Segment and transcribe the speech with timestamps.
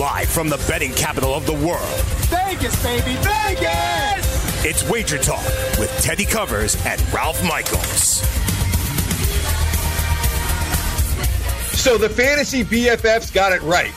[0.00, 2.00] Live from the betting capital of the world.
[2.30, 4.64] Vegas, baby, Vegas!
[4.64, 5.44] It's Wager Talk
[5.78, 8.22] with Teddy Covers and Ralph Michaels.
[11.78, 13.92] So the fantasy BFFs got it right.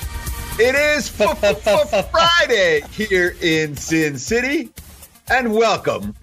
[0.60, 1.08] It is
[2.12, 4.72] Friday here in Sin City.
[5.30, 6.16] And welcome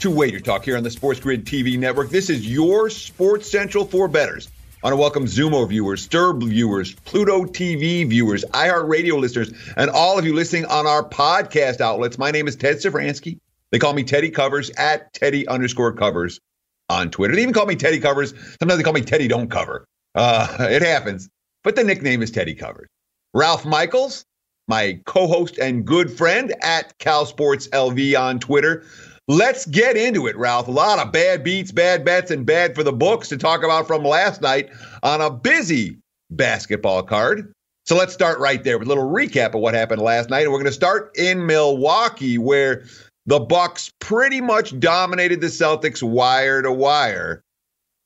[0.00, 2.10] to Wager Talk here on the Sports Grid TV network.
[2.10, 4.48] This is your Sports Central for betters.
[4.82, 10.18] I want to welcome Xumo viewers, STIRR viewers, Pluto TV viewers, iHeartRadio listeners, and all
[10.18, 12.18] of you listening on our podcast outlets.
[12.18, 13.38] My name is Ted Sevransky.
[13.70, 16.40] They call me Teddy Covers at Teddy underscore covers
[16.88, 17.36] on Twitter.
[17.36, 18.34] They even call me Teddy Covers.
[18.58, 19.86] Sometimes they call me Teddy Don't Cover.
[20.16, 21.28] Uh, it happens.
[21.62, 22.88] But the nickname is Teddy Covers.
[23.34, 24.24] Ralph Michaels,
[24.66, 28.84] my co-host and good friend at Cal Sports LV on Twitter.
[29.28, 30.66] Let's get into it, Ralph.
[30.66, 33.86] A lot of bad beats, bad bets, and bad for the books to talk about
[33.86, 34.70] from last night
[35.02, 35.98] on a busy
[36.30, 37.52] basketball card.
[37.84, 40.42] So let's start right there with a little recap of what happened last night.
[40.42, 42.84] And we're going to start in Milwaukee, where
[43.26, 47.42] the Bucks pretty much dominated the Celtics wire to wire,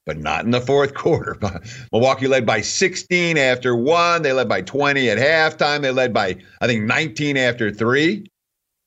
[0.05, 1.39] but not in the fourth quarter.
[1.93, 4.23] Milwaukee led by 16 after one.
[4.23, 5.81] They led by 20 at halftime.
[5.81, 8.27] They led by, I think, 19 after three.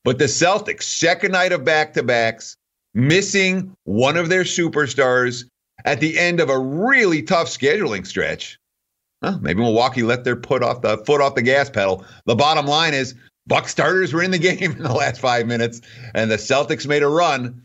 [0.04, 2.56] But the Celtics, second night of back to backs,
[2.94, 5.44] missing one of their superstars
[5.84, 8.58] at the end of a really tough scheduling stretch.
[9.22, 12.04] Well, maybe Milwaukee let their put off the foot off the gas pedal.
[12.24, 13.14] The bottom line is
[13.46, 15.80] Buck starters were in the game in the last five minutes,
[16.14, 17.62] and the Celtics made a run.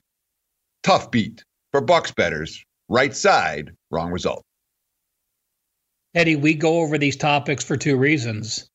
[0.83, 2.63] Tough beat for Bucks betters.
[2.89, 4.43] Right side, wrong result.
[6.13, 8.69] Eddie, we go over these topics for two reasons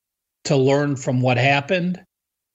[0.45, 2.03] to learn from what happened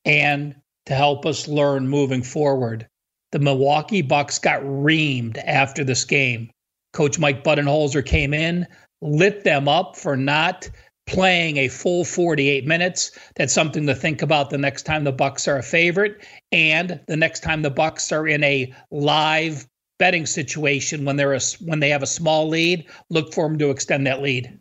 [0.04, 2.88] and to help us learn moving forward.
[3.32, 6.50] The Milwaukee Bucks got reamed after this game.
[6.94, 8.66] Coach Mike Budenholzer came in,
[9.02, 10.70] lit them up for not
[11.08, 13.12] playing a full 48 minutes.
[13.36, 17.18] That's something to think about the next time the Bucks are a favorite and the
[17.18, 19.68] next time the Bucks are in a live
[20.00, 23.70] betting situation when they're a, when they have a small lead, look for them to
[23.70, 24.60] extend that lead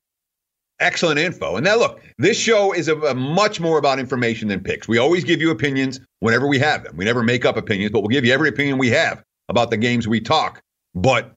[0.80, 1.56] excellent info.
[1.56, 4.88] And now, look, this show is a, a, much more about information than picks.
[4.88, 6.96] We always give you opinions whenever we have them.
[6.96, 9.76] We never make up opinions, but we'll give you every opinion we have about the
[9.76, 10.62] games we talk.
[10.94, 11.34] But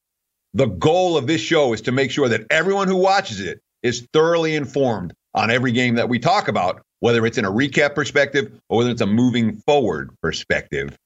[0.53, 4.07] the goal of this show is to make sure that everyone who watches it is
[4.13, 8.57] thoroughly informed on every game that we talk about, whether it's in a recap perspective
[8.69, 10.97] or whether it's a moving forward perspective.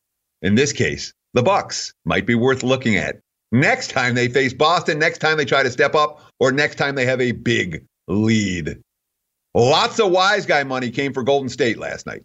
[0.43, 3.19] In this case, the Bucks might be worth looking at
[3.51, 6.93] next time they face Boston, next time they try to step up, or next time
[6.93, 8.79] they have a big lead.
[9.55, 12.21] Lots of wise guy money came for Golden State last night.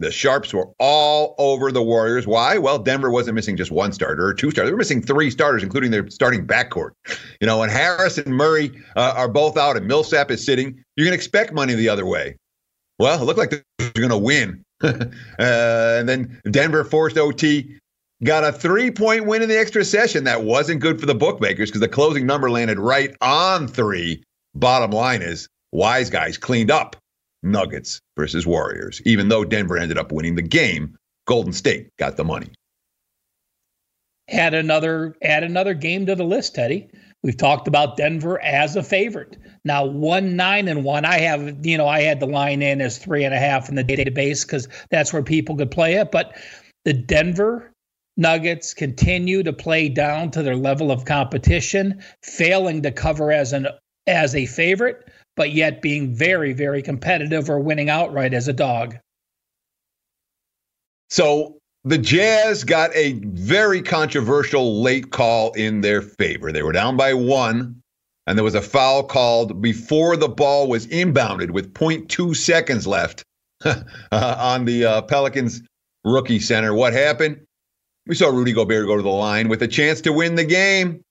[0.00, 2.26] The Sharps were all over the Warriors.
[2.26, 2.56] Why?
[2.56, 4.68] Well, Denver wasn't missing just one starter or two starters.
[4.68, 6.90] They were missing three starters, including their starting backcourt.
[7.40, 11.04] You know, when Harris and Murray uh, are both out and Millsap is sitting, you're
[11.04, 12.36] going to expect money the other way.
[13.00, 14.62] Well, it looked like they're going to win.
[14.82, 15.06] uh,
[15.38, 17.76] and then Denver forced OT,
[18.22, 20.22] got a three point win in the extra session.
[20.24, 24.22] That wasn't good for the bookmakers because the closing number landed right on three.
[24.54, 26.94] Bottom line is, wise guys cleaned up
[27.42, 29.00] Nuggets versus Warriors.
[29.04, 32.50] Even though Denver ended up winning the game, Golden State got the money.
[34.30, 36.88] Add another add another game to the list, Teddy.
[37.22, 39.36] We've talked about Denver as a favorite.
[39.64, 41.04] Now one nine and one.
[41.04, 43.74] I have, you know, I had the line in as three and a half in
[43.74, 46.10] the database because that's where people could play it.
[46.10, 46.36] But
[46.84, 47.72] the Denver
[48.18, 53.68] Nuggets continue to play down to their level of competition, failing to cover as an
[54.08, 58.96] as a favorite, but yet being very, very competitive or winning outright as a dog.
[61.10, 66.50] So the Jazz got a very controversial late call in their favor.
[66.50, 67.80] They were down by one,
[68.26, 73.22] and there was a foul called before the ball was inbounded with 0.2 seconds left
[73.64, 73.76] uh,
[74.12, 75.62] on the uh, Pelicans
[76.04, 76.74] rookie center.
[76.74, 77.46] What happened?
[78.08, 81.04] We saw Rudy Gobert go to the line with a chance to win the game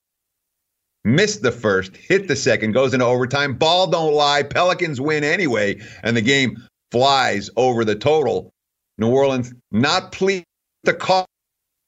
[1.08, 3.56] missed the first, hit the second, goes into overtime.
[3.56, 4.44] Ball don't lie.
[4.44, 6.58] Pelicans win anyway, and the game
[6.92, 8.52] flies over the total.
[8.98, 10.46] New Orleans not pleased
[10.84, 11.26] the call,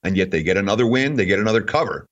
[0.03, 1.15] and yet they get another win.
[1.15, 2.05] They get another cover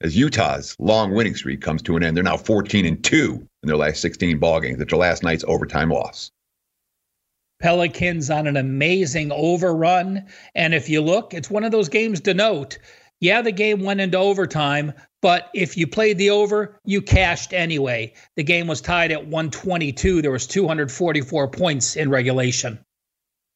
[0.00, 2.16] as Utah's long winning streak comes to an end.
[2.16, 5.90] They're now 14 and 2 in their last 16 ball games after last night's overtime
[5.90, 6.30] loss.
[7.60, 10.26] Pelicans on an amazing overrun.
[10.54, 12.78] And if you look, it's one of those games to note.
[13.20, 14.92] Yeah, the game went into overtime,
[15.24, 18.12] but if you played the over, you cashed anyway.
[18.36, 20.20] The game was tied at 122.
[20.20, 22.78] There was 244 points in regulation.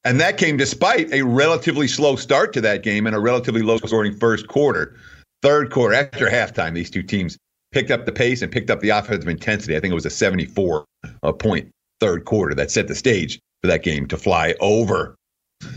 [0.03, 3.77] And that came despite a relatively slow start to that game and a relatively low
[3.77, 4.97] scoring first quarter.
[5.43, 7.37] Third quarter, after halftime, these two teams
[7.71, 9.77] picked up the pace and picked up the offensive intensity.
[9.77, 10.87] I think it was a 74
[11.23, 11.69] uh, point
[12.01, 15.17] third quarter that set the stage for that game to fly over.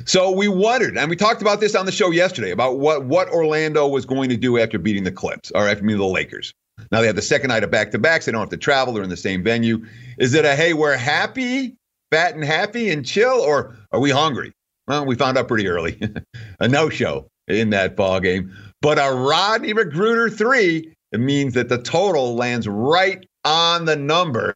[0.06, 3.30] So we wondered, and we talked about this on the show yesterday about what what
[3.30, 6.54] Orlando was going to do after beating the Clips or after beating the Lakers.
[6.92, 8.26] Now they have the second night of back to backs.
[8.26, 8.94] They don't have to travel.
[8.94, 9.86] They're in the same venue.
[10.18, 11.76] Is it a hey, we're happy,
[12.12, 14.54] fat and happy and chill, or are we hungry?
[14.88, 16.00] Well, we found out pretty early.
[16.60, 18.52] a no show in that ball game.
[18.82, 24.56] But a Rodney McGruder three, it means that the total lands right on the number.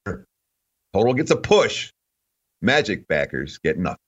[0.94, 1.92] Total gets a push.
[2.62, 4.00] Magic backers get nothing.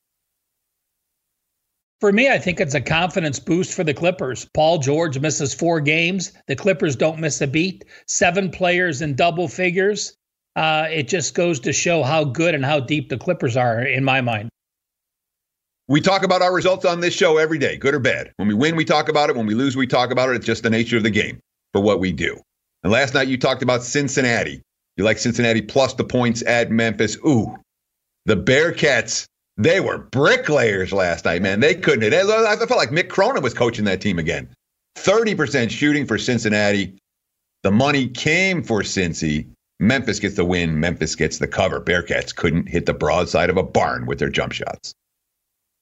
[1.99, 4.47] For me, I think it's a confidence boost for the Clippers.
[4.53, 6.31] Paul George misses four games.
[6.47, 7.85] The Clippers don't miss a beat.
[8.07, 10.15] Seven players in double figures.
[10.55, 14.03] Uh, it just goes to show how good and how deep the Clippers are, in
[14.03, 14.49] my mind.
[15.87, 18.31] We talk about our results on this show every day, good or bad.
[18.35, 19.35] When we win, we talk about it.
[19.35, 20.35] When we lose, we talk about it.
[20.35, 21.39] It's just the nature of the game
[21.73, 22.39] for what we do.
[22.83, 24.61] And last night you talked about Cincinnati.
[24.97, 27.17] You like Cincinnati plus the points at Memphis.
[27.25, 27.55] Ooh,
[28.25, 29.27] the Bearcats
[29.57, 31.59] they were bricklayers last night, man.
[31.59, 32.13] They couldn't.
[32.13, 34.49] I felt like Mick Cronin was coaching that team again.
[34.97, 36.95] 30% shooting for Cincinnati.
[37.63, 39.47] The money came for Cincy.
[39.79, 40.79] Memphis gets the win.
[40.79, 41.81] Memphis gets the cover.
[41.81, 44.93] Bearcats couldn't hit the broadside of a barn with their jump shots.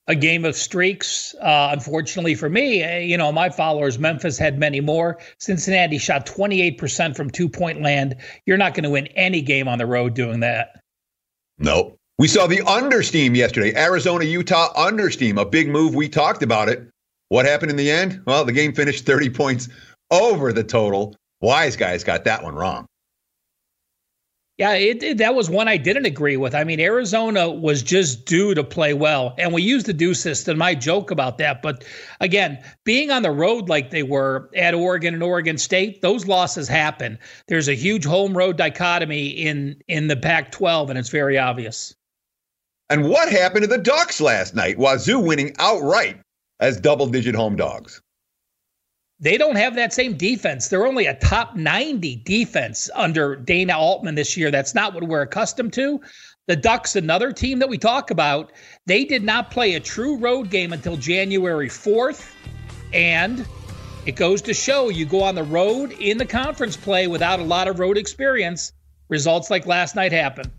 [0.07, 1.33] A game of streaks.
[1.41, 5.17] Uh, unfortunately for me, eh, you know, my followers, Memphis had many more.
[5.39, 8.15] Cincinnati shot 28% from two point land.
[8.45, 10.79] You're not going to win any game on the road doing that.
[11.57, 11.97] Nope.
[12.17, 15.95] We saw the understeam yesterday, Arizona Utah understeam, a big move.
[15.95, 16.87] We talked about it.
[17.27, 18.21] What happened in the end?
[18.25, 19.67] Well, the game finished 30 points
[20.09, 21.13] over the total.
[21.41, 22.85] Wise guys got that one wrong.
[24.57, 26.55] Yeah, it, it, that was one I didn't agree with.
[26.55, 30.61] I mean, Arizona was just due to play well, and we used the due system.
[30.61, 31.83] I joke about that, but
[32.21, 36.69] again, being on the road like they were at Oregon and Oregon State, those losses
[36.69, 37.19] happen.
[37.49, 41.93] There's a huge home road dichotomy in in the Pac-12, and it's very obvious.
[42.89, 44.77] And what happened to the Ducks last night?
[44.77, 46.19] Wazoo winning outright
[46.59, 48.01] as double digit home dogs.
[49.19, 50.67] They don't have that same defense.
[50.67, 54.51] They're only a top 90 defense under Dana Altman this year.
[54.51, 56.01] That's not what we're accustomed to.
[56.47, 58.51] The Ducks, another team that we talk about,
[58.85, 62.31] they did not play a true road game until January 4th.
[62.93, 63.47] And
[64.05, 67.43] it goes to show you go on the road in the conference play without a
[67.43, 68.73] lot of road experience.
[69.09, 70.51] Results like last night happen.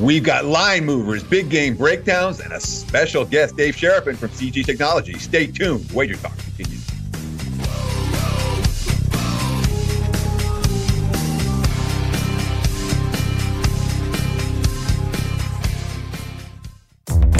[0.00, 4.64] We've got line movers, big game breakdowns, and a special guest, Dave Sharapan from CG
[4.64, 5.18] Technology.
[5.18, 5.92] Stay tuned.
[5.92, 6.79] Wager Talk continues.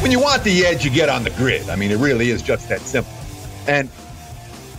[0.00, 1.68] When you want the edge, you get on the grid.
[1.68, 3.12] I mean, it really is just that simple.
[3.68, 3.90] And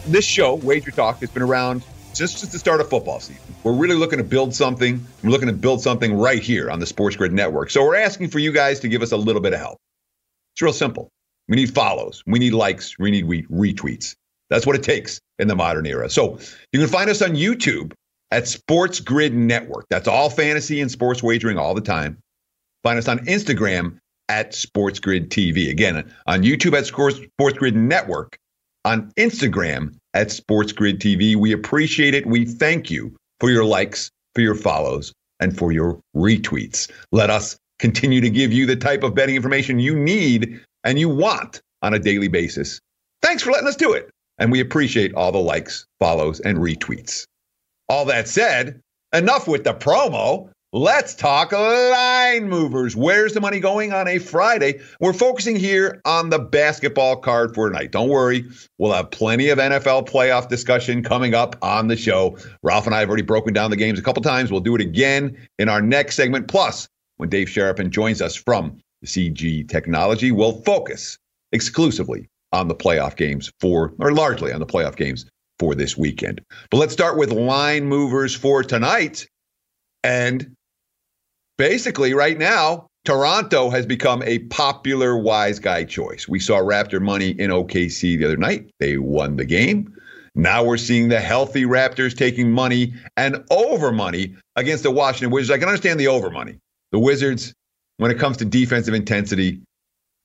[0.07, 1.83] this show, Wager Talk, has been around
[2.15, 3.53] just since the start of football season.
[3.63, 5.05] We're really looking to build something.
[5.23, 7.69] We're looking to build something right here on the Sports Grid Network.
[7.69, 9.77] So we're asking for you guys to give us a little bit of help.
[10.55, 11.09] It's real simple.
[11.47, 12.23] We need follows.
[12.25, 12.97] We need likes.
[12.97, 14.15] We need retweets.
[14.49, 16.09] That's what it takes in the modern era.
[16.09, 16.39] So
[16.73, 17.93] you can find us on YouTube
[18.31, 19.85] at Sports Grid Network.
[19.91, 22.17] That's all fantasy and sports wagering all the time.
[22.81, 23.99] Find us on Instagram
[24.31, 25.69] at Sports Grid TV.
[25.69, 27.19] Again, on YouTube at Sports
[27.57, 28.39] Grid Network,
[28.85, 31.35] on Instagram at Sports Grid TV.
[31.35, 32.25] We appreciate it.
[32.25, 35.11] We thank you for your likes, for your follows,
[35.41, 36.89] and for your retweets.
[37.11, 41.09] Let us continue to give you the type of betting information you need and you
[41.09, 42.79] want on a daily basis.
[43.21, 44.09] Thanks for letting us do it.
[44.37, 47.25] And we appreciate all the likes, follows, and retweets.
[47.89, 48.79] All that said,
[49.13, 50.49] enough with the promo.
[50.73, 52.95] Let's talk line movers.
[52.95, 54.79] Where's the money going on a Friday?
[55.01, 57.91] We're focusing here on the basketball card for tonight.
[57.91, 58.45] Don't worry,
[58.77, 62.37] we'll have plenty of NFL playoff discussion coming up on the show.
[62.63, 64.49] Ralph and I have already broken down the games a couple times.
[64.49, 66.47] We'll do it again in our next segment.
[66.47, 66.87] Plus,
[67.17, 71.17] when Dave Sharapan joins us from CG Technology, we'll focus
[71.51, 75.25] exclusively on the playoff games for, or largely on the playoff games
[75.59, 76.39] for this weekend.
[76.69, 79.27] But let's start with line movers for tonight.
[80.03, 80.55] And
[81.61, 86.27] basically, right now, Toronto has become a popular wise guy choice.
[86.27, 88.71] We saw Raptor money in OKC the other night.
[88.79, 89.95] They won the game.
[90.33, 95.51] Now we're seeing the healthy Raptors taking money and over money against the Washington Wizards.
[95.51, 96.57] I can understand the over money.
[96.93, 97.53] The Wizards,
[97.97, 99.61] when it comes to defensive intensity,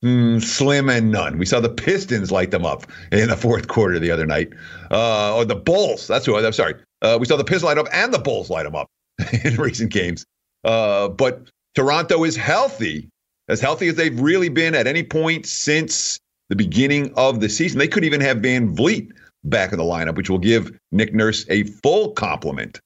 [0.02, 1.36] mm, slim and none.
[1.36, 4.48] We saw the Pistons light them up in the fourth quarter the other night.
[4.90, 6.06] Uh, or the Bulls.
[6.06, 6.76] That's who I'm sorry.
[7.02, 8.88] Uh, we saw the Pistons light up and the Bulls light them up
[9.44, 10.24] in recent games.
[10.66, 13.08] Uh, but Toronto is healthy,
[13.48, 16.18] as healthy as they've really been at any point since
[16.48, 17.78] the beginning of the season.
[17.78, 19.12] They could even have Van Vleet
[19.44, 22.80] back in the lineup, which will give Nick Nurse a full complement.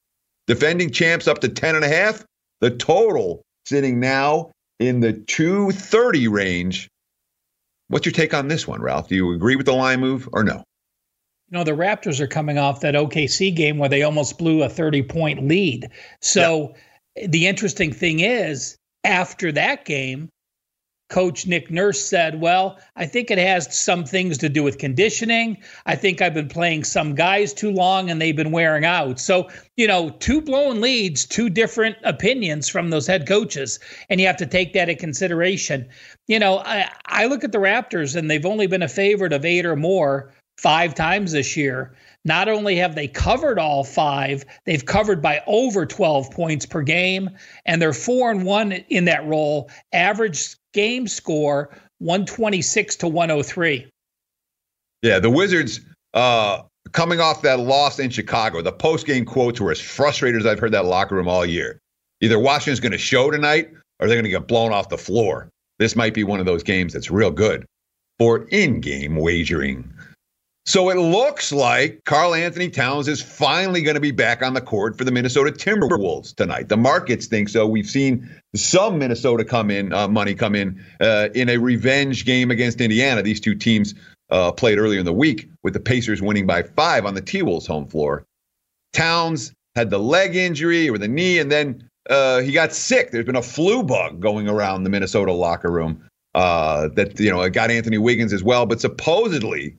[0.46, 2.24] Defending champs up to 10 and a half.
[2.60, 6.88] The total sitting now in the 230 range.
[7.88, 9.08] What's your take on this one, Ralph?
[9.08, 10.64] Do you agree with the line move or no?
[11.50, 14.68] You know, the Raptors are coming off that OKC game where they almost blew a
[14.68, 15.90] 30 point lead.
[16.20, 16.74] So,
[17.16, 20.28] the interesting thing is, after that game,
[21.10, 25.58] Coach Nick Nurse said, Well, I think it has some things to do with conditioning.
[25.84, 29.18] I think I've been playing some guys too long and they've been wearing out.
[29.18, 33.80] So, you know, two blown leads, two different opinions from those head coaches.
[34.08, 35.88] And you have to take that into consideration.
[36.28, 39.44] You know, I, I look at the Raptors and they've only been a favorite of
[39.44, 41.92] eight or more five times this year.
[42.24, 47.30] Not only have they covered all five, they've covered by over 12 points per game,
[47.64, 49.70] and they're four and one in that role.
[49.92, 53.86] Average game score 126 to 103.
[55.02, 55.80] Yeah, the Wizards
[56.12, 56.62] uh,
[56.92, 60.58] coming off that loss in Chicago, the post game quotes were as frustrated as I've
[60.58, 61.80] heard that locker room all year.
[62.20, 65.48] Either Washington's going to show tonight or they're going to get blown off the floor.
[65.78, 67.64] This might be one of those games that's real good
[68.18, 69.90] for in game wagering.
[70.66, 74.96] So it looks like Karl-Anthony Towns is finally going to be back on the court
[74.96, 76.68] for the Minnesota Timberwolves tonight.
[76.68, 77.66] The markets think so.
[77.66, 82.50] We've seen some Minnesota come in, uh, money come in uh, in a revenge game
[82.50, 83.22] against Indiana.
[83.22, 83.94] These two teams
[84.30, 87.42] uh, played earlier in the week with the Pacers winning by five on the T
[87.42, 88.24] Wolves home floor.
[88.92, 93.10] Towns had the leg injury or the knee, and then uh, he got sick.
[93.10, 97.48] There's been a flu bug going around the Minnesota locker room uh, that you know
[97.48, 98.66] got Anthony Wiggins as well.
[98.66, 99.76] But supposedly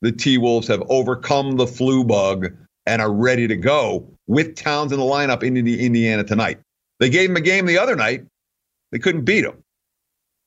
[0.00, 2.52] the T Wolves have overcome the flu bug
[2.86, 6.60] and are ready to go with Towns in the lineup in Indiana tonight.
[6.98, 8.24] They gave them a game the other night.
[8.92, 9.62] They couldn't beat them.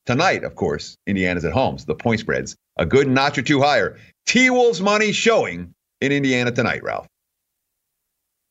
[0.05, 3.62] Tonight, of course, Indiana's at home, so the point spread's a good notch or two
[3.62, 3.98] higher.
[4.25, 7.07] T Wolves money showing in Indiana tonight, Ralph.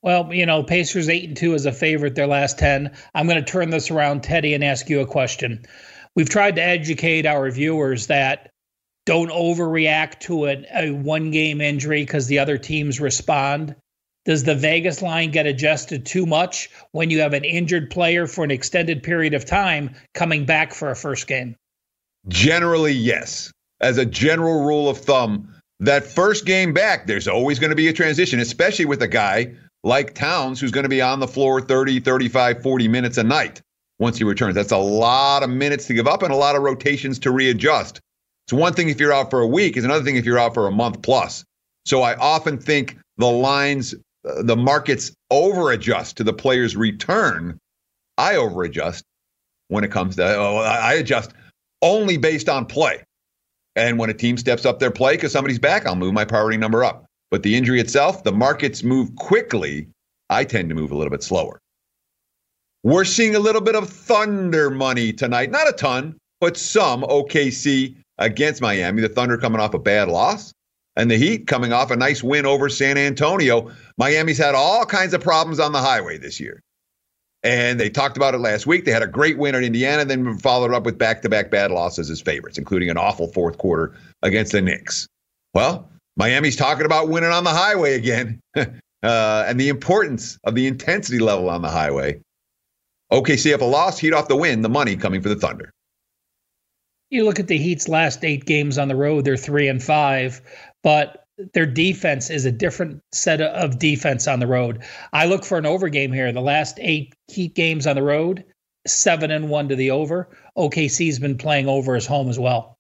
[0.00, 2.90] Well, you know, Pacers eight and two as a favorite their last ten.
[3.14, 5.64] I'm going to turn this around, Teddy, and ask you a question.
[6.16, 8.51] We've tried to educate our viewers that
[9.04, 13.74] don't overreact to a, a one game injury because the other teams respond.
[14.24, 18.44] Does the Vegas line get adjusted too much when you have an injured player for
[18.44, 21.56] an extended period of time coming back for a first game?
[22.28, 23.52] Generally, yes.
[23.80, 27.88] As a general rule of thumb, that first game back, there's always going to be
[27.88, 31.60] a transition, especially with a guy like Towns who's going to be on the floor
[31.60, 33.60] 30, 35, 40 minutes a night
[33.98, 34.54] once he returns.
[34.54, 38.00] That's a lot of minutes to give up and a lot of rotations to readjust.
[38.46, 40.54] It's one thing if you're out for a week, it's another thing if you're out
[40.54, 41.44] for a month plus.
[41.84, 43.94] So I often think the lines,
[44.28, 47.58] uh, the markets over adjust to the player's return.
[48.18, 49.04] I over adjust
[49.68, 51.32] when it comes to, oh, I adjust
[51.80, 53.02] only based on play.
[53.74, 56.58] And when a team steps up their play because somebody's back, I'll move my priority
[56.58, 57.06] number up.
[57.30, 59.88] But the injury itself, the markets move quickly.
[60.28, 61.58] I tend to move a little bit slower.
[62.82, 65.50] We're seeing a little bit of thunder money tonight.
[65.50, 67.02] Not a ton, but some.
[67.02, 69.02] OKC against Miami.
[69.02, 70.52] The Thunder coming off a bad loss,
[70.96, 73.70] and the Heat coming off a nice win over San Antonio.
[73.98, 76.60] Miami's had all kinds of problems on the highway this year.
[77.44, 78.84] And they talked about it last week.
[78.84, 81.72] They had a great win at Indiana, then followed up with back to back bad
[81.72, 85.08] losses as favorites, including an awful fourth quarter against the Knicks.
[85.52, 88.66] Well, Miami's talking about winning on the highway again uh,
[89.02, 92.20] and the importance of the intensity level on the highway.
[93.12, 95.70] OKC up a loss, Heat off the win, the money coming for the Thunder.
[97.12, 100.40] You look at the Heat's last eight games on the road, they're three and five,
[100.82, 104.82] but their defense is a different set of defense on the road.
[105.12, 106.32] I look for an over game here.
[106.32, 108.42] The last eight Heat games on the road,
[108.86, 110.30] seven and one to the over.
[110.56, 112.78] OKC's been playing over his home as well.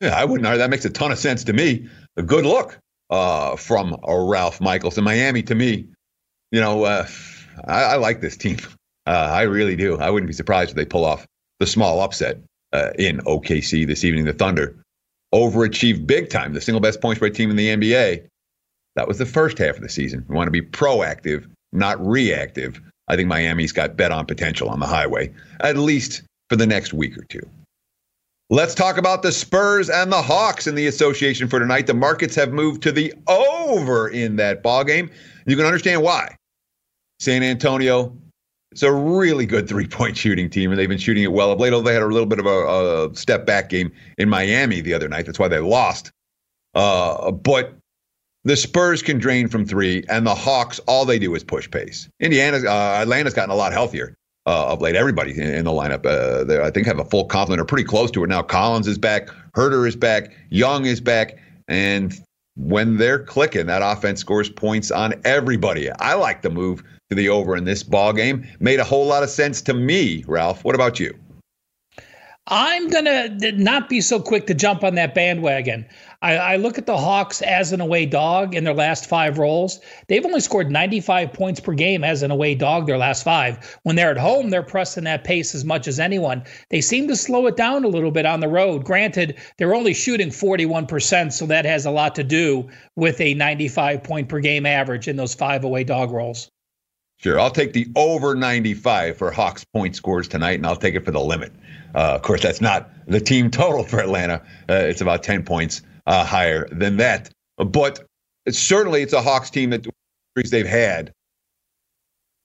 [0.00, 0.58] Yeah, I wouldn't.
[0.58, 1.88] That makes a ton of sense to me.
[2.16, 2.76] A good look
[3.10, 5.86] uh, from uh, Ralph Michaels in Miami to me.
[6.50, 7.06] You know, uh,
[7.68, 8.58] I, I, like this team.
[9.08, 9.96] Uh, I really do.
[9.98, 11.28] I wouldn't be surprised if they pull off
[11.60, 12.40] the small upset
[12.76, 14.24] uh, in OKC this evening.
[14.24, 14.76] The Thunder
[15.34, 18.26] overachieved big time, the single best point spread team in the NBA.
[18.94, 20.24] That was the first half of the season.
[20.28, 22.80] We want to be proactive, not reactive.
[23.08, 26.92] I think Miami's got bet on potential on the highway, at least for the next
[26.92, 27.46] week or two.
[28.48, 31.86] Let's talk about the Spurs and the Hawks in the association for tonight.
[31.88, 35.10] The markets have moved to the over in that ball game.
[35.46, 36.36] You can understand why.
[37.18, 38.16] San Antonio
[38.76, 41.58] it's a really good three point shooting team, and they've been shooting it well of
[41.58, 41.70] late.
[41.82, 45.08] They had a little bit of a, a step back game in Miami the other
[45.08, 45.24] night.
[45.24, 46.12] That's why they lost.
[46.74, 47.74] Uh, but
[48.44, 52.06] the Spurs can drain from three, and the Hawks, all they do is push pace.
[52.20, 54.94] Indiana, uh, Atlanta's gotten a lot healthier uh, of late.
[54.94, 57.84] Everybody in, in the lineup, uh, they, I think, have a full complement or pretty
[57.84, 58.42] close to it now.
[58.42, 62.12] Collins is back, Huerter is back, Young is back, and
[62.56, 65.90] when they're clicking, that offense scores points on everybody.
[65.92, 68.46] I like the move to the over in this ball game.
[68.58, 70.64] Made a whole lot of sense to me, Ralph.
[70.64, 71.14] What about you?
[72.48, 75.84] I'm gonna not be so quick to jump on that bandwagon.
[76.22, 79.80] I, I, look at the Hawks as an away dog in their last five rolls.
[80.06, 83.76] They've only scored 95 points per game as an away dog their last five.
[83.82, 86.44] When they're at home, they're pressing that pace as much as anyone.
[86.70, 88.84] They seem to slow it down a little bit on the road.
[88.84, 94.04] Granted, they're only shooting 41%, so that has a lot to do with a 95
[94.04, 96.48] point per game average in those five away dog rolls.
[97.18, 97.40] Sure.
[97.40, 101.10] I'll take the over 95 for Hawks point scores tonight, and I'll take it for
[101.10, 101.52] the limit.
[101.94, 104.42] Uh, of course, that's not the team total for Atlanta.
[104.68, 107.30] Uh, it's about 10 points uh, higher than that.
[107.56, 108.04] But
[108.50, 109.86] certainly, it's a Hawks team that
[110.50, 111.12] they've had,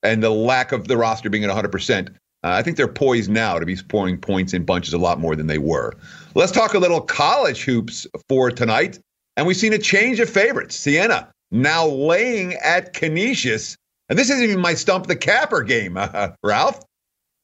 [0.04, 2.10] and the lack of the roster being at 100%.
[2.10, 5.36] Uh, I think they're poised now to be scoring points in bunches a lot more
[5.36, 5.94] than they were.
[6.34, 9.00] Let's talk a little college hoops for tonight.
[9.38, 10.76] And we've seen a change of favorites.
[10.76, 13.78] Siena now laying at Canisius
[14.12, 16.84] and this isn't even my stump the capper game, uh, Ralph.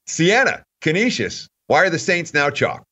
[0.06, 1.48] Siena, Canisius.
[1.68, 2.84] Why are the Saints now chalk?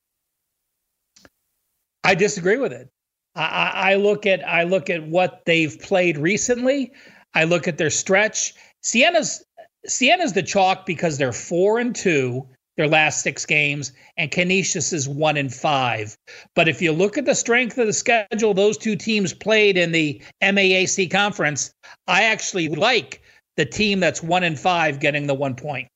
[2.06, 2.90] I disagree with it.
[3.36, 6.94] I, I look at I look at what they've played recently.
[7.34, 8.54] I look at their stretch.
[8.82, 9.44] Sienna's
[9.86, 15.08] Siena's the chalk because they're four and two their last six games, and Canisius is
[15.08, 16.18] one and five.
[16.56, 19.92] But if you look at the strength of the schedule those two teams played in
[19.92, 21.74] the MAAC conference,
[22.08, 23.22] I actually like
[23.58, 25.88] the team that's one in five getting the one point.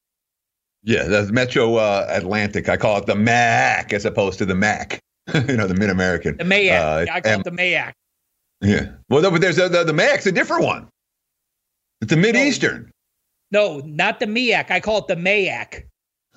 [0.84, 2.70] Yeah, that's Metro uh, Atlantic.
[2.70, 5.00] I call it the MAC as opposed to the MAC.
[5.34, 6.38] you know, the Mid American.
[6.38, 6.62] The MAC.
[6.62, 7.94] Uh, yeah, I call M- it the MAC.
[8.62, 8.92] Yeah.
[9.10, 10.88] Well, but there's a, the, the MAC's a different one.
[12.02, 12.92] It's the Mid Eastern.
[13.52, 14.70] No, not the MEAC.
[14.70, 15.84] I call it the MAYAC.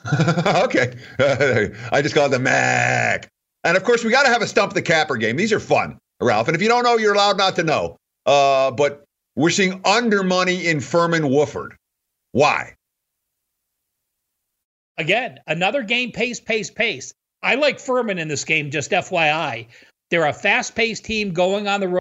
[0.64, 0.94] okay.
[1.92, 3.28] I just call it the MAC.
[3.64, 5.36] And of course, we got to have a stump the capper game.
[5.36, 6.48] These are fun, Ralph.
[6.48, 7.96] And if you don't know, you're allowed not to know.
[8.26, 9.04] Uh, but
[9.36, 11.72] we're seeing under money in Furman Wofford.
[12.32, 12.74] Why?
[14.98, 17.14] Again, another game pace, pace, pace.
[17.42, 19.66] I like Furman in this game, just FYI.
[20.10, 22.00] They're a fast paced team going on the road,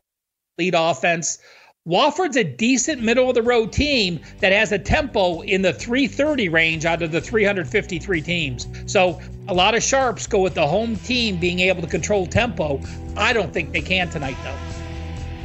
[0.58, 1.40] lead offense.
[1.88, 6.48] Wofford's a decent middle of the road team that has a tempo in the 330
[6.50, 8.68] range out of the 353 teams.
[8.86, 12.80] So a lot of sharps go with the home team being able to control tempo.
[13.18, 14.71] I don't think they can tonight, though.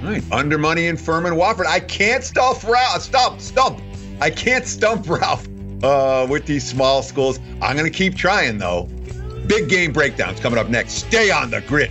[0.07, 0.23] All right.
[0.31, 1.67] Under money in Furman Wofford.
[1.67, 3.03] I can't stump Ralph.
[3.03, 3.81] Stump, stump.
[4.21, 5.49] I can't stump Ralph
[5.83, 7.41] uh, with these small schools.
[7.61, 8.89] I'm going to keep trying, though.
[9.49, 10.93] Big game breakdowns coming up next.
[10.93, 11.91] Stay on the grid.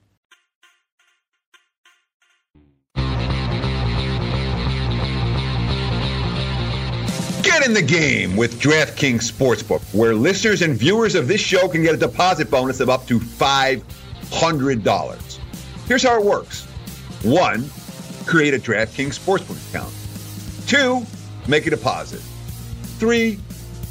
[7.51, 11.83] Get in the game with DraftKings Sportsbook, where listeners and viewers of this show can
[11.83, 15.39] get a deposit bonus of up to $500.
[15.85, 16.63] Here's how it works
[17.23, 17.69] one,
[18.25, 19.93] create a DraftKings Sportsbook account,
[20.65, 21.05] two,
[21.49, 22.21] make a deposit,
[22.97, 23.37] three,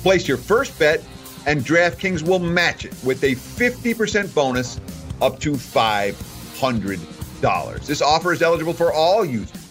[0.02, 1.04] place your first bet,
[1.44, 4.80] and DraftKings will match it with a 50% bonus
[5.20, 7.86] up to $500.
[7.86, 9.68] This offer is eligible for all users.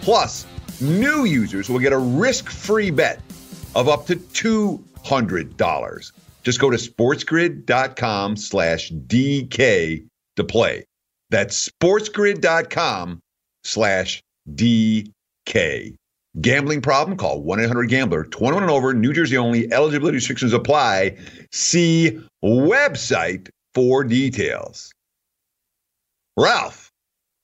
[0.00, 0.46] Plus,
[0.82, 3.20] New users will get a risk-free bet
[3.74, 6.12] of up to $200.
[6.42, 10.06] Just go to sportsgrid.com slash DK
[10.36, 10.84] to play.
[11.30, 13.20] That's sportsgrid.com
[13.64, 14.22] slash
[14.54, 15.94] DK.
[16.40, 17.16] Gambling problem?
[17.16, 18.24] Call 1-800-GAMBLER.
[18.24, 19.70] 21 and over, New Jersey only.
[19.72, 21.16] Eligibility restrictions apply.
[21.52, 24.90] See website for details.
[26.38, 26.90] Ralph,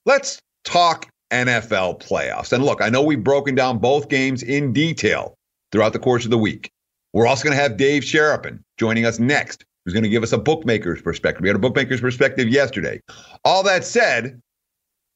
[0.07, 2.53] let's talk NFL playoffs.
[2.53, 5.35] And look, I know we've broken down both games in detail
[5.73, 6.71] throughout the course of the week.
[7.13, 10.33] We're also going to have Dave Sharapan joining us next, who's going to give us
[10.33, 11.43] a bookmaker's perspective.
[11.43, 13.01] We had a bookmaker's perspective yesterday.
[13.45, 14.41] All that said,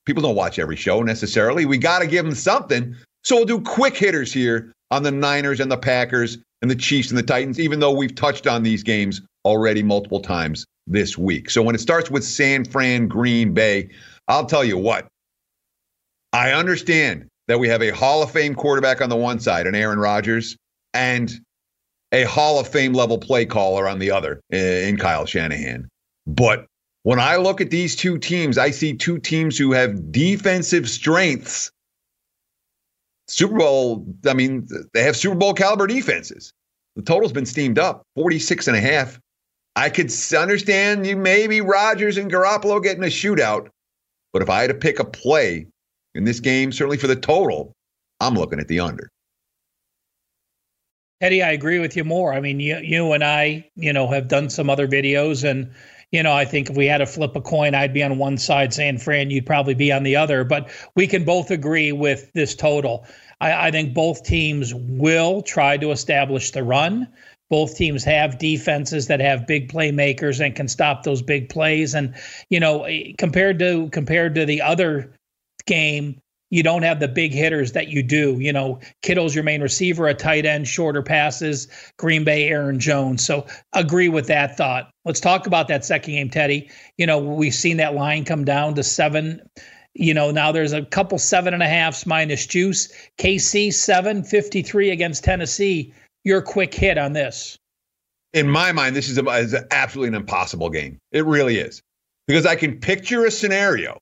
[0.07, 1.67] people don't watch every show necessarily.
[1.67, 2.97] We got to give them something.
[3.25, 7.11] So we'll do quick hitters here on the Niners and the Packers and the Chiefs
[7.11, 11.51] and the Titans, even though we've touched on these games already multiple times this week.
[11.51, 13.91] So when it starts with San Fran, Green Bay,
[14.29, 15.07] I'll tell you what,
[16.33, 19.77] I understand that we have a Hall of Fame quarterback on the one side and
[19.77, 20.57] Aaron Rodgers
[20.95, 21.33] and
[22.13, 25.89] a Hall of Fame level play caller on the other in Kyle Shanahan.
[26.27, 26.67] But
[27.03, 31.71] when I look at these two teams, I see two teams who have defensive strengths.
[33.29, 36.53] Super Bowl, I mean, they have Super Bowl caliber defenses.
[36.97, 39.19] The total's been steamed up 46 and a half.
[39.75, 43.69] I could understand you maybe Rodgers and Garoppolo getting a shootout.
[44.33, 45.67] But if I had to pick a play
[46.15, 47.73] in this game, certainly for the total,
[48.21, 49.09] I'm looking at the under.
[51.21, 52.35] Eddie, I agree with you more.
[52.35, 55.73] I mean, you, you and I, you know, have done some other videos, and
[56.11, 58.37] you know, I think if we had to flip a coin, I'd be on one
[58.39, 60.43] side, San Fran, you'd probably be on the other.
[60.43, 63.07] But we can both agree with this total.
[63.41, 67.09] I, I think both teams will try to establish the run.
[67.49, 71.95] Both teams have defenses that have big playmakers and can stop those big plays.
[71.95, 72.15] And
[72.51, 75.15] you know, eh, compared to compared to the other
[75.67, 76.21] game,
[76.53, 78.37] you don't have the big hitters that you do.
[78.39, 83.25] You know, Kittle's your main receiver, a tight end, shorter passes, Green Bay, Aaron Jones.
[83.25, 84.91] So agree with that thought.
[85.07, 86.71] Let's talk about that second game, Teddy.
[86.99, 89.41] You know, we've seen that line come down to seven.
[89.95, 92.93] You know, now there's a couple seven and a halfs minus juice.
[93.17, 95.95] KC 753 against Tennessee.
[96.23, 97.57] Your quick hit on this.
[98.35, 100.99] In my mind, this is, a, is absolutely an impossible game.
[101.13, 101.81] It really is.
[102.29, 103.99] Because I can picture a scenario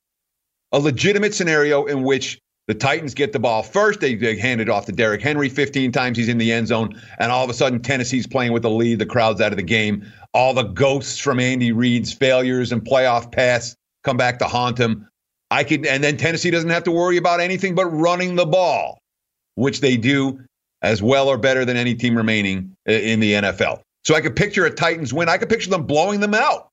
[0.72, 4.00] a legitimate scenario in which the Titans get the ball first.
[4.00, 6.16] They, they hand it off to Derrick Henry 15 times.
[6.16, 7.00] He's in the end zone.
[7.18, 9.00] And all of a sudden, Tennessee's playing with the lead.
[9.00, 10.06] The crowd's out of the game.
[10.34, 15.08] All the ghosts from Andy Reid's failures and playoff pass come back to haunt him.
[15.50, 18.98] I could, and then Tennessee doesn't have to worry about anything but running the ball,
[19.56, 20.38] which they do
[20.82, 23.80] as well or better than any team remaining in the NFL.
[24.04, 25.28] So I could picture a Titans win.
[25.28, 26.69] I could picture them blowing them out.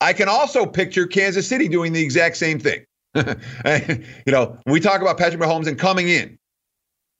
[0.00, 2.84] I can also picture Kansas City doing the exact same thing.
[3.14, 6.38] you know, we talk about Patrick Mahomes and coming in.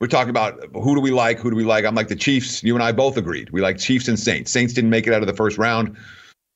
[0.00, 1.40] We're talking about who do we like?
[1.40, 1.84] Who do we like?
[1.84, 2.62] I'm like the Chiefs.
[2.62, 3.50] You and I both agreed.
[3.50, 4.52] We like Chiefs and Saints.
[4.52, 5.96] Saints didn't make it out of the first round.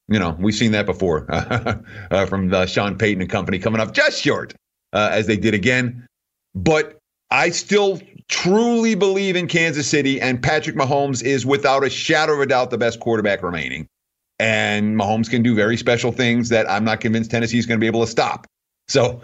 [0.08, 3.92] You know, we've seen that before uh, from uh, Sean Payton and company coming up
[3.92, 4.54] just short
[4.92, 6.06] uh, as they did again.
[6.54, 6.98] But
[7.30, 12.40] I still truly believe in Kansas City, and Patrick Mahomes is without a shadow of
[12.40, 13.88] a doubt the best quarterback remaining.
[14.38, 17.86] And Mahomes can do very special things that I'm not convinced Tennessee's going to be
[17.86, 18.46] able to stop.
[18.88, 19.20] So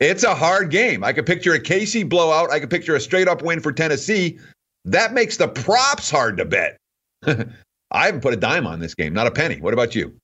[0.00, 1.04] it's a hard game.
[1.04, 2.50] I could picture a KC blowout.
[2.50, 4.38] I could picture a straight up win for Tennessee.
[4.84, 6.76] That makes the props hard to bet.
[7.26, 9.60] I haven't put a dime on this game, not a penny.
[9.60, 10.14] What about you?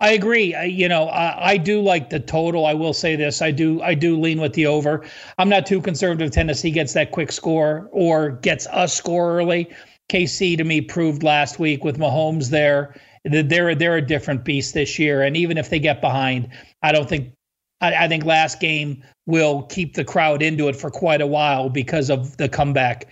[0.00, 0.54] I agree.
[0.54, 2.66] I, you know, I, I, do like the total.
[2.66, 5.04] I will say this: I do, I do lean with the over.
[5.38, 6.30] I'm not too conservative.
[6.30, 9.68] Tennessee gets that quick score or gets a score early.
[10.08, 14.98] KC to me proved last week with Mahomes there they're they're a different beast this
[14.98, 15.22] year.
[15.22, 16.48] And even if they get behind,
[16.82, 17.32] I don't think
[17.80, 21.68] I, I, think last game will keep the crowd into it for quite a while
[21.68, 23.06] because of the comeback.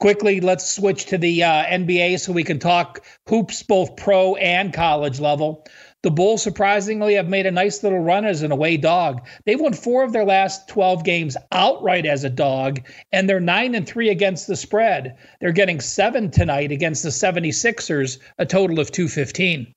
[0.00, 4.72] Quickly, let's switch to the uh, NBA so we can talk hoops, both pro and
[4.72, 5.64] college level.
[6.02, 9.24] The Bulls surprisingly have made a nice little run as an away dog.
[9.46, 12.80] They've won four of their last 12 games outright as a dog,
[13.12, 15.16] and they're 9 and 3 against the spread.
[15.40, 19.72] They're getting 7 tonight against the 76ers, a total of 215.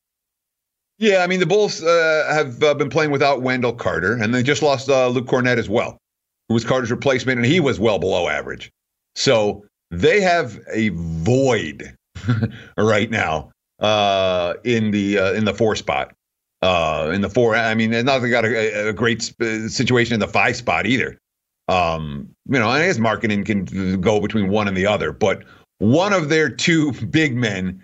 [0.98, 4.42] Yeah, I mean the Bulls uh, have uh, been playing without Wendell Carter, and they
[4.42, 5.98] just lost uh, Luke Kornet as well,
[6.48, 8.72] who was Carter's replacement, and he was well below average.
[9.14, 11.96] So they have a void
[12.78, 16.14] right now uh, in the uh, in the four spot.
[16.62, 20.28] Uh, in the four, I mean, not they got a, a, great situation in the
[20.28, 21.20] five spot either.
[21.68, 25.44] Um, you know, I guess Markkanen can go between one and the other, but
[25.78, 27.84] one of their two big men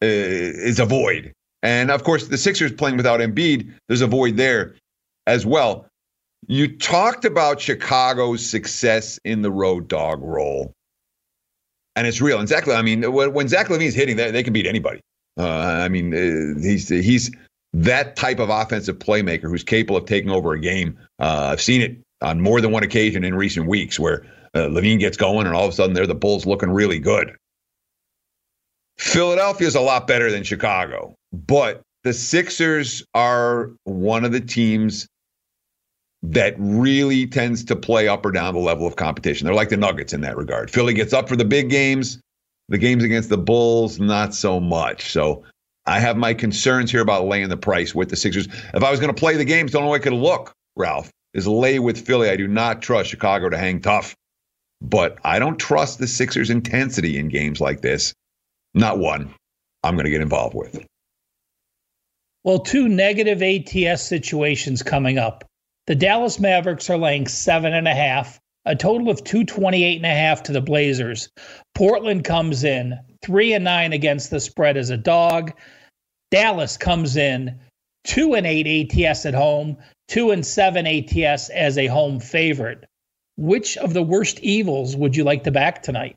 [0.00, 4.74] is a void and of course, the Sixers playing without Embiid, there's a void there
[5.26, 5.86] as well.
[6.46, 10.74] You talked about Chicago's success in the road dog role.
[11.96, 12.38] And it's real.
[12.38, 15.00] And Zach, I mean, when Zach LaVine's hitting, they, they can beat anybody.
[15.36, 17.30] Uh, I mean, uh, he's he's
[17.72, 20.98] that type of offensive playmaker who's capable of taking over a game.
[21.18, 25.00] Uh, I've seen it on more than one occasion in recent weeks where uh, LaVine
[25.00, 27.36] gets going and all of a sudden they're the Bulls looking really good.
[28.96, 35.08] Philadelphia is a lot better than Chicago, but the Sixers are one of the teams
[36.22, 39.44] that really tends to play up or down the level of competition.
[39.44, 40.70] They're like the Nuggets in that regard.
[40.70, 42.20] Philly gets up for the big games,
[42.68, 45.10] the games against the Bulls, not so much.
[45.10, 45.44] So
[45.86, 48.46] I have my concerns here about laying the price with the Sixers.
[48.72, 51.10] If I was going to play the games, the only way I could look, Ralph,
[51.34, 52.30] is lay with Philly.
[52.30, 54.14] I do not trust Chicago to hang tough
[54.84, 58.12] but I don't trust the Sixers' intensity in games like this.
[58.74, 59.34] Not one
[59.82, 60.84] I'm going to get involved with.
[62.44, 65.44] Well, two negative ATS situations coming up.
[65.86, 70.08] The Dallas Mavericks are laying seven and a half, a total of 228 and a
[70.08, 71.28] half to the Blazers.
[71.74, 75.52] Portland comes in three and nine against the spread as a dog.
[76.30, 77.60] Dallas comes in
[78.04, 79.76] two and eight ATS at home,
[80.08, 82.84] two and seven ATS as a home favorite.
[83.36, 86.14] Which of the worst evils would you like to back tonight?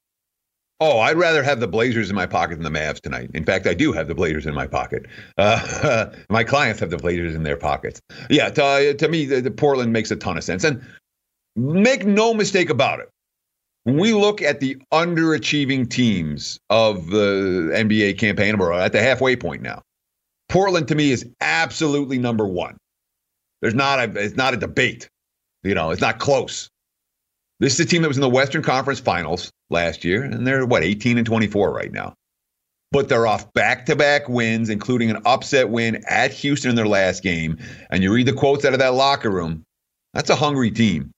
[0.79, 3.31] Oh, I'd rather have the Blazers in my pocket than the Mavs tonight.
[3.33, 5.07] In fact, I do have the Blazers in my pocket.
[5.35, 7.99] Uh, my clients have the Blazers in their pockets.
[8.29, 10.63] Yeah, to, uh, to me, the, the Portland makes a ton of sense.
[10.63, 10.85] And
[11.57, 13.09] make no mistake about it.
[13.83, 19.35] When we look at the underachieving teams of the NBA campaign, we're at the halfway
[19.35, 19.81] point now.
[20.49, 22.77] Portland to me is absolutely number one.
[23.61, 25.09] There's not a it's not a debate.
[25.63, 26.69] You know, it's not close.
[27.59, 30.65] This is a team that was in the Western Conference Finals last year, and they're
[30.65, 32.13] what 18 and 24 right now.
[32.91, 37.57] But they're off back-to-back wins, including an upset win at Houston in their last game.
[37.89, 39.63] And you read the quotes out of that locker room.
[40.13, 41.11] That's a hungry team.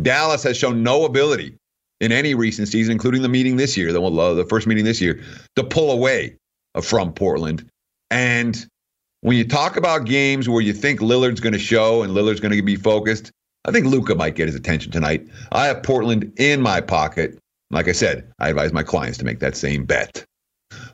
[0.00, 1.56] Dallas has shown no ability
[2.00, 5.22] in any recent season, including the meeting this year, the, uh, first meeting this year,
[5.56, 6.36] to pull away
[6.82, 7.68] from Portland.
[8.10, 8.66] And
[9.22, 12.54] when you talk about games where you think Lillard's going to show and Lillard's going
[12.54, 13.32] to be focused,
[13.64, 15.26] I think Luka might get his attention tonight.
[15.52, 17.38] I have Portland in my pocket.
[17.70, 20.24] Like I said, I advise my clients to make that same bet.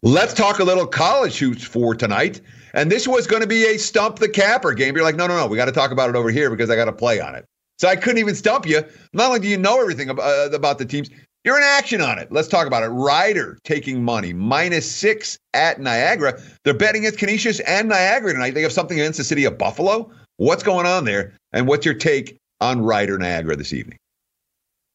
[0.03, 2.41] Let's talk a little college hoops for tonight.
[2.75, 4.95] And this was going to be a stump the capper game.
[4.97, 6.77] You're like, no, no, no, we got to talk about it over here because I
[6.77, 7.45] got to play on it.
[7.83, 8.85] So I couldn't even stump you.
[9.13, 11.11] Not only do you know everything about, uh, about the teams,
[11.43, 12.31] you're in action on it.
[12.31, 12.91] Let's talk about it.
[12.91, 16.41] Rider taking money, minus six at Niagara.
[16.63, 18.55] They're betting against Canisius and Niagara tonight.
[18.55, 20.13] They have something against the city of Buffalo.
[20.37, 21.33] What's going on there?
[21.53, 23.99] And what's your take on Rider Niagara this evening?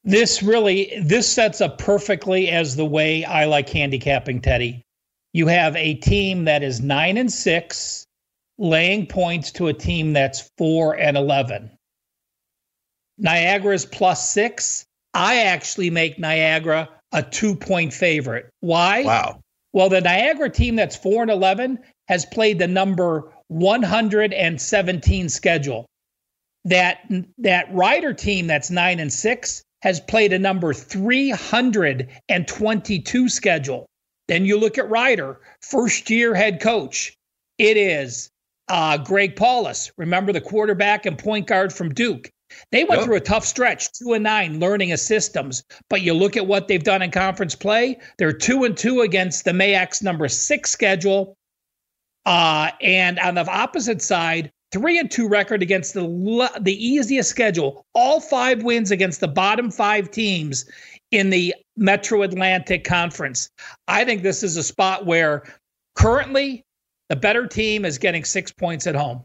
[0.06, 4.82] This really this sets up perfectly as the way I like handicapping Teddy.
[5.34, 8.06] You have a team that is nine and six,
[8.58, 11.71] laying points to a team that's four and eleven.
[13.18, 14.86] Niagara is plus six.
[15.14, 18.50] I actually make Niagara a two point favorite.
[18.60, 19.04] Why?
[19.04, 19.40] Wow.
[19.74, 25.86] Well, the Niagara team that's 4 and 11 has played the number 117 schedule.
[26.66, 27.00] That
[27.38, 33.86] that Rider team that's 9 and 6 has played a number 322 schedule.
[34.28, 37.14] Then you look at Rider, first year head coach.
[37.58, 38.30] It is
[38.68, 39.92] uh, Greg Paulus.
[39.98, 42.30] Remember the quarterback and point guard from Duke.
[42.72, 43.06] They went yep.
[43.06, 45.64] through a tough stretch, two and nine, learning a systems.
[45.90, 49.46] But you look at what they've done in conference play; they're two and two against
[49.46, 51.36] the MAAC's number six schedule,
[52.26, 57.86] uh, and on the opposite side, three and two record against the the easiest schedule.
[57.94, 60.66] All five wins against the bottom five teams
[61.12, 63.50] in the Metro Atlantic Conference.
[63.88, 65.44] I think this is a spot where
[65.96, 66.64] currently
[67.10, 69.24] the better team is getting six points at home.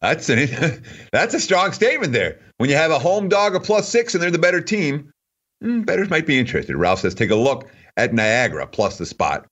[0.00, 0.82] That's an
[1.12, 2.38] that's a strong statement there.
[2.58, 5.10] When you have a home dog of plus six and they're the better team,
[5.62, 6.76] mm, betters might be interested.
[6.76, 9.46] Ralph says take a look at Niagara plus the spot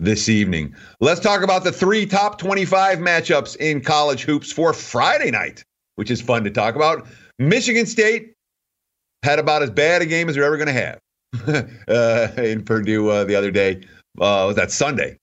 [0.00, 0.74] this evening.
[1.00, 5.64] Let's talk about the three top 25 matchups in college hoops for Friday night,
[5.96, 7.06] which is fun to talk about.
[7.38, 8.34] Michigan State
[9.22, 13.08] had about as bad a game as they're ever going to have uh, in Purdue
[13.08, 13.82] uh, the other day.
[14.20, 15.16] Uh, was that Sunday?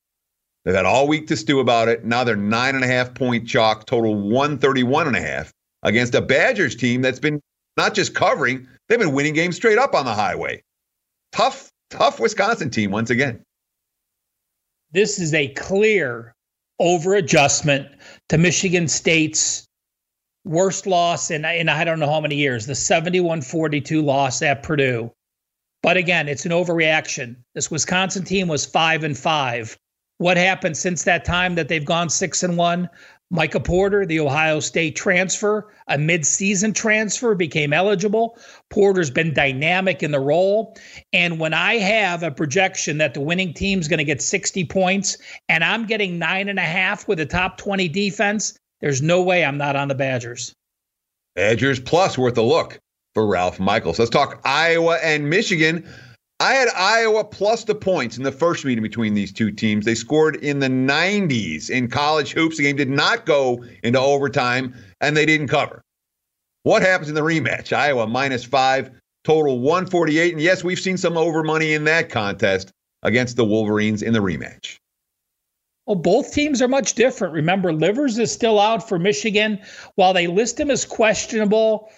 [0.66, 2.04] They've had all week to stew about it.
[2.04, 5.52] Now they're nine and a half point chalk, total 131 and a half
[5.84, 7.40] against a Badgers team that's been
[7.76, 10.60] not just covering, they've been winning games straight up on the highway.
[11.30, 13.40] Tough, tough Wisconsin team once again.
[14.90, 16.34] This is a clear
[16.80, 17.86] over adjustment
[18.28, 19.68] to Michigan State's
[20.44, 24.64] worst loss in, in I don't know how many years, the 71 42 loss at
[24.64, 25.12] Purdue.
[25.84, 27.36] But again, it's an overreaction.
[27.54, 29.78] This Wisconsin team was five and five
[30.18, 32.88] what happened since that time that they've gone six and one?
[33.30, 38.38] Micah Potter, the Ohio State transfer, a midseason transfer, became eligible.
[38.70, 40.76] Potter's been dynamic in the role.
[41.12, 45.18] And when I have a projection that the winning team's going to get 60 points
[45.48, 49.44] and I'm getting nine and a half with a top 20 defense, there's no way
[49.44, 50.52] I'm not on the Badgers.
[51.34, 52.78] Badgers plus worth a look
[53.12, 53.98] for Ralph Michaels.
[53.98, 55.88] Let's talk Iowa and Michigan.
[56.38, 59.86] I had Iowa plus the points in the first meeting between these two teams.
[59.86, 62.58] They scored in the 90s in college hoops.
[62.58, 65.82] The game did not go into overtime, and they didn't cover.
[66.64, 67.72] What happens in the rematch?
[67.72, 68.90] Iowa minus five,
[69.24, 70.34] total 148.
[70.34, 72.70] And yes, we've seen some over money in that contest
[73.02, 74.76] against the Wolverines in the rematch.
[75.86, 77.32] Well, both teams are much different.
[77.32, 79.60] Remember, Livers is still out for Michigan.
[79.94, 81.88] While they list him as questionable,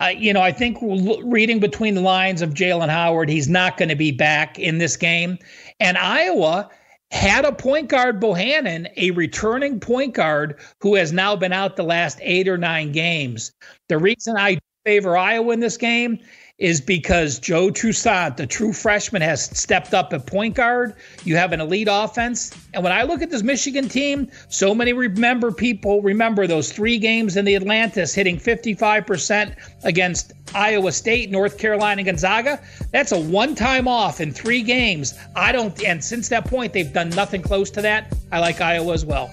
[0.00, 0.78] Uh, you know, I think
[1.24, 4.96] reading between the lines of Juwan Howard, he's not going to be back in this
[4.96, 5.38] game.
[5.80, 6.70] And Iowa
[7.10, 11.82] had a point guard, Bohannon, a returning point guard who has now been out the
[11.82, 13.52] last eight or nine games.
[13.88, 16.18] The reason I favor Iowa in this game
[16.58, 20.94] is because Joe Toussaint, the true freshman, has stepped up at point guard.
[21.24, 22.52] You have an elite offense.
[22.74, 26.98] And when I look at this Michigan team, so many remember people remember those three
[26.98, 29.54] games in the Atlantis hitting 55%
[29.84, 32.60] against Iowa State, North Carolina, Gonzaga.
[32.90, 35.14] That's a one time off in three games.
[35.36, 38.12] I don't, and since that point, they've done nothing close to that.
[38.32, 39.30] I like Iowa as well.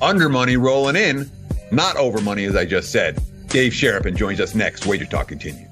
[0.00, 1.30] Under money rolling in,
[1.70, 3.22] not over money, as I just said.
[3.48, 4.86] Dave Sharapan joins us next.
[4.86, 5.71] Wager Talk continues.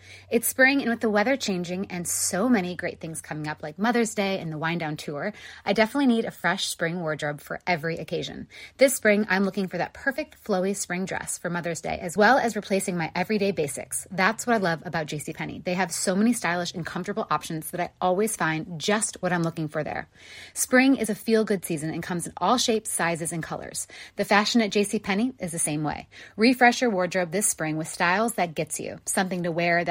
[0.29, 3.77] It's spring, and with the weather changing and so many great things coming up, like
[3.77, 5.33] Mother's Day and the Wind Down Tour,
[5.65, 8.47] I definitely need a fresh spring wardrobe for every occasion.
[8.77, 12.37] This spring, I'm looking for that perfect flowy spring dress for Mother's Day, as well
[12.37, 14.07] as replacing my everyday basics.
[14.11, 15.63] That's what I love about JCPenney.
[15.63, 19.43] They have so many stylish and comfortable options that I always find just what I'm
[19.43, 20.07] looking for there.
[20.53, 23.87] Spring is a feel good season and comes in all shapes, sizes, and colors.
[24.15, 26.07] The fashion at JCPenney is the same way.
[26.37, 29.90] Refresh your wardrobe this spring with styles that gets you, something to wear that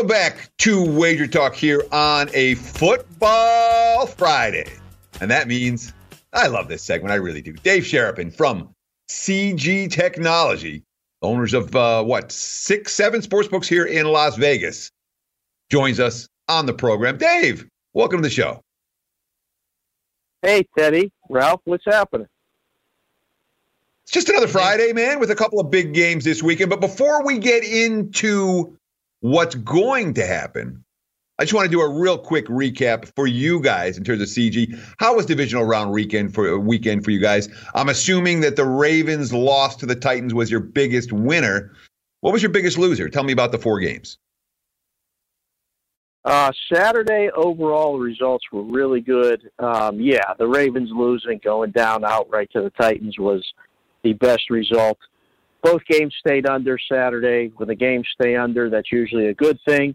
[0.00, 4.64] Welcome back to Wager Talk here on a Football Friday.
[5.20, 5.92] And that means
[6.32, 7.12] I love this segment.
[7.12, 7.52] I really do.
[7.52, 8.74] Dave Sharapan from
[9.10, 10.84] CG Technology,
[11.20, 14.90] owners of uh, what, six, seven sports books here in Las Vegas,
[15.70, 17.18] joins us on the program.
[17.18, 18.62] Dave, welcome to the show.
[20.40, 22.26] Hey, Teddy, Ralph, what's happening?
[24.04, 26.70] It's just another Friday, man, with a couple of big games this weekend.
[26.70, 28.78] But before we get into
[29.20, 30.84] what's going to happen,
[31.38, 34.28] I just want to do a real quick recap for you guys in terms of
[34.28, 34.78] CG.
[34.98, 37.48] How was divisional round weekend for weekend for you guys?
[37.74, 41.72] I'm assuming that the Ravens loss to the Titans was your biggest winner.
[42.20, 43.08] What was your biggest loser?
[43.08, 44.18] Tell me about the four games.
[46.26, 49.50] Uh, Saturday overall results were really good.
[49.58, 53.42] Um, yeah, the Ravens losing, going down outright to the Titans was
[54.02, 54.98] the best result.
[55.62, 57.52] Both games stayed under Saturday.
[57.56, 59.94] When the games stay under, that's usually a good thing.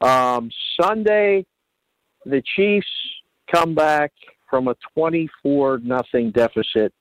[0.00, 1.44] Um, Sunday,
[2.24, 2.86] the Chiefs
[3.52, 4.12] come back
[4.48, 6.92] from a 24 nothing deficit,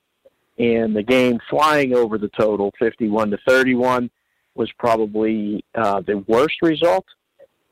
[0.57, 4.09] and the game flying over the total, 51 to 31,
[4.55, 7.05] was probably uh, the worst result.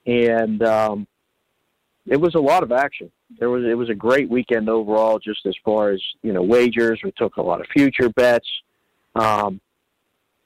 [0.06, 1.08] And um,
[2.08, 3.12] it was a lot of action.
[3.40, 7.02] there was it was a great weekend overall, just as far as you know wagers.
[7.04, 8.48] We took a lot of future bets.
[9.16, 9.60] Um,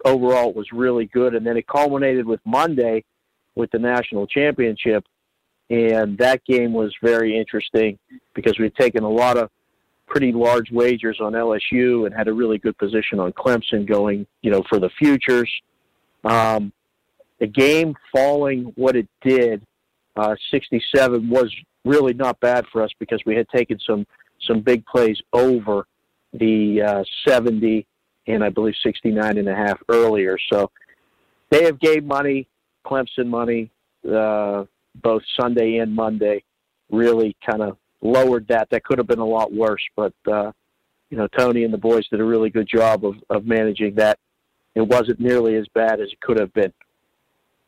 [0.06, 3.04] overall, it was really good, and then it culminated with Monday
[3.56, 5.06] with the national championship,
[5.70, 8.00] and that game was very interesting
[8.34, 9.50] because we'd taken a lot of
[10.08, 14.52] pretty large wagers on LSU and had a really good position on Clemson going, you
[14.52, 15.52] know, for the futures.
[16.24, 16.74] Um,
[17.40, 19.62] the game falling what it did,
[20.16, 21.54] uh, 67 was
[21.86, 24.06] really not bad for us because we had taken some
[24.48, 25.86] some big plays over
[26.34, 27.86] the uh, 70
[28.30, 30.38] and I believe 69 and a half earlier.
[30.52, 30.72] So
[31.50, 32.48] they have gave money,
[32.86, 33.72] Clemson money,
[34.10, 34.66] uh,
[34.96, 36.44] both Sunday and Monday,
[36.92, 38.70] really kind of lowered that.
[38.70, 40.52] That could have been a lot worse, but uh,
[41.10, 44.20] you know Tony and the boys did a really good job of of managing that.
[44.76, 46.72] It wasn't nearly as bad as it could have been.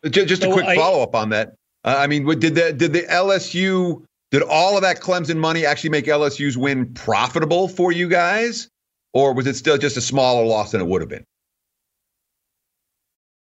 [0.10, 1.56] Just a quick follow up on that.
[1.84, 5.90] Uh, I mean, did the did the LSU did all of that Clemson money actually
[5.90, 8.70] make LSU's win profitable for you guys,
[9.14, 11.26] or was it still just a smaller loss than it would have been?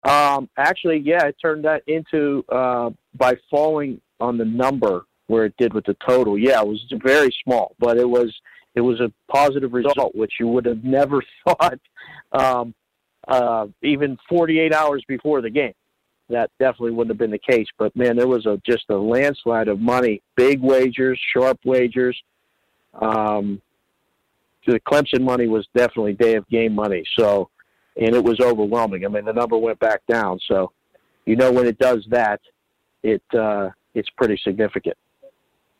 [0.03, 5.55] Um, actually, yeah, it turned that into uh, by falling on the number where it
[5.57, 6.37] did with the total.
[6.37, 8.33] Yeah, it was very small, but it was
[8.75, 11.79] it was a positive result, which you would have never thought
[12.31, 12.73] um,
[13.27, 15.73] uh, even 48 hours before the game.
[16.29, 17.67] That definitely wouldn't have been the case.
[17.77, 22.21] But man, there was a just a landslide of money, big wagers, sharp wagers.
[22.93, 23.61] Um,
[24.65, 27.03] the Clemson money was definitely day of game money.
[27.17, 27.49] So,
[27.95, 29.05] and it was overwhelming.
[29.05, 30.39] I mean, the number went back down.
[30.47, 30.71] So,
[31.25, 32.41] you know, when it does that,
[33.03, 34.97] it uh, it's pretty significant.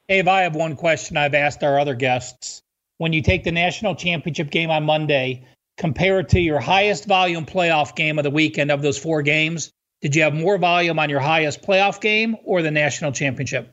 [0.09, 2.61] Dave, I have one question I've asked our other guests.
[2.97, 7.45] When you take the national championship game on Monday, compare it to your highest volume
[7.45, 9.71] playoff game of the weekend of those four games,
[10.01, 13.71] did you have more volume on your highest playoff game or the national championship?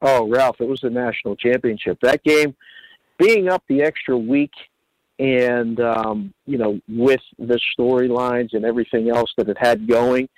[0.00, 1.98] Oh, Ralph, it was the national championship.
[2.00, 2.56] That game,
[3.20, 4.52] being up the extra week
[5.18, 10.28] and, um, you know, with the storylines and everything else that it had going,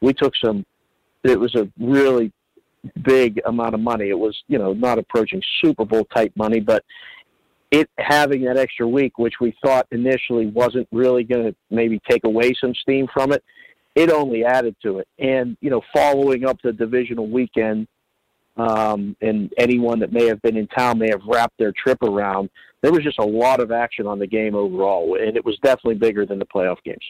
[0.00, 0.64] we took some,
[1.24, 2.32] it was a really
[3.02, 4.08] big amount of money.
[4.08, 6.84] It was, you know, not approaching Super Bowl type money, but
[7.72, 12.24] it having that extra week, which we thought initially wasn't really going to maybe take
[12.24, 13.42] away some steam from it,
[13.94, 15.08] it only added to it.
[15.18, 17.88] And, you know, following up the divisional weekend,
[18.56, 22.50] um, and anyone that may have been in town may have wrapped their trip around,
[22.82, 25.94] there was just a lot of action on the game overall, and it was definitely
[25.94, 27.04] bigger than the playoff games.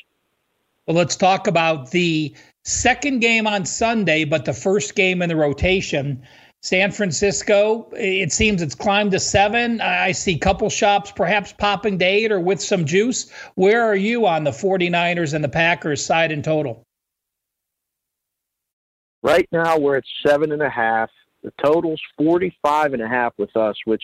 [0.87, 2.35] Well, let's talk about the
[2.65, 6.23] second game on Sunday, but the first game in the rotation.
[6.61, 9.81] San Francisco, it seems it's climbed to seven.
[9.81, 13.33] I see couple shops perhaps popping to eight or with some juice.
[13.57, 16.85] Where are you on the 49ers and the Packers side in total?
[19.25, 21.11] Right now, we're at seven and a half.
[21.43, 24.03] The total's 45 and a half with us, which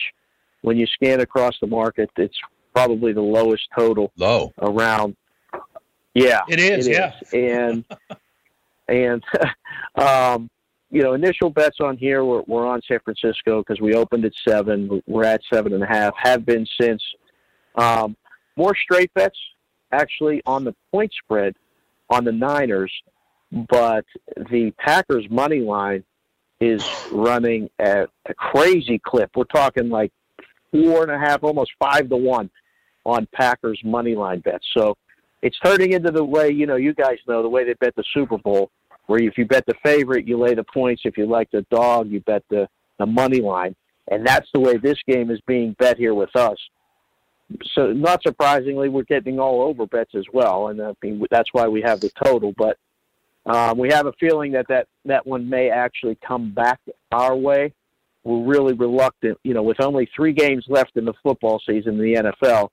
[0.61, 2.37] when you scan across the market, it's
[2.73, 5.15] probably the lowest total low around.
[6.13, 6.87] Yeah, it is.
[6.87, 7.33] It yeah, is.
[7.33, 7.85] and
[8.87, 9.23] and
[9.95, 10.49] um,
[10.91, 14.33] you know, initial bets on here we're, we're on San Francisco because we opened at
[14.47, 15.01] seven.
[15.07, 16.13] We're at seven and a half.
[16.17, 17.03] Have been since.
[17.75, 18.17] Um,
[18.55, 19.37] more straight bets
[19.91, 21.55] actually on the point spread
[22.09, 22.91] on the Niners,
[23.51, 24.05] but
[24.51, 26.03] the Packers money line
[26.59, 29.31] is running at a crazy clip.
[29.35, 30.11] We're talking like
[30.71, 32.49] four and a half, almost five to one
[33.05, 34.67] on Packers money line bets.
[34.77, 34.97] So
[35.41, 38.03] it's turning into the way you know you guys know the way they bet the
[38.13, 38.71] Super Bowl
[39.09, 41.01] where if you bet the favorite, you lay the points.
[41.03, 43.75] If you like the dog, you bet the, the money line.
[44.11, 46.57] And that's the way this game is being bet here with us.
[47.73, 51.67] So, not surprisingly, we're getting all over bets as well, and I mean, that's why
[51.67, 52.53] we have the total.
[52.55, 52.77] But
[53.45, 56.79] um, we have a feeling that, that that one may actually come back
[57.11, 57.73] our way.
[58.23, 61.99] We're really reluctant, you know, with only three games left in the football season in
[61.99, 62.69] the NFL.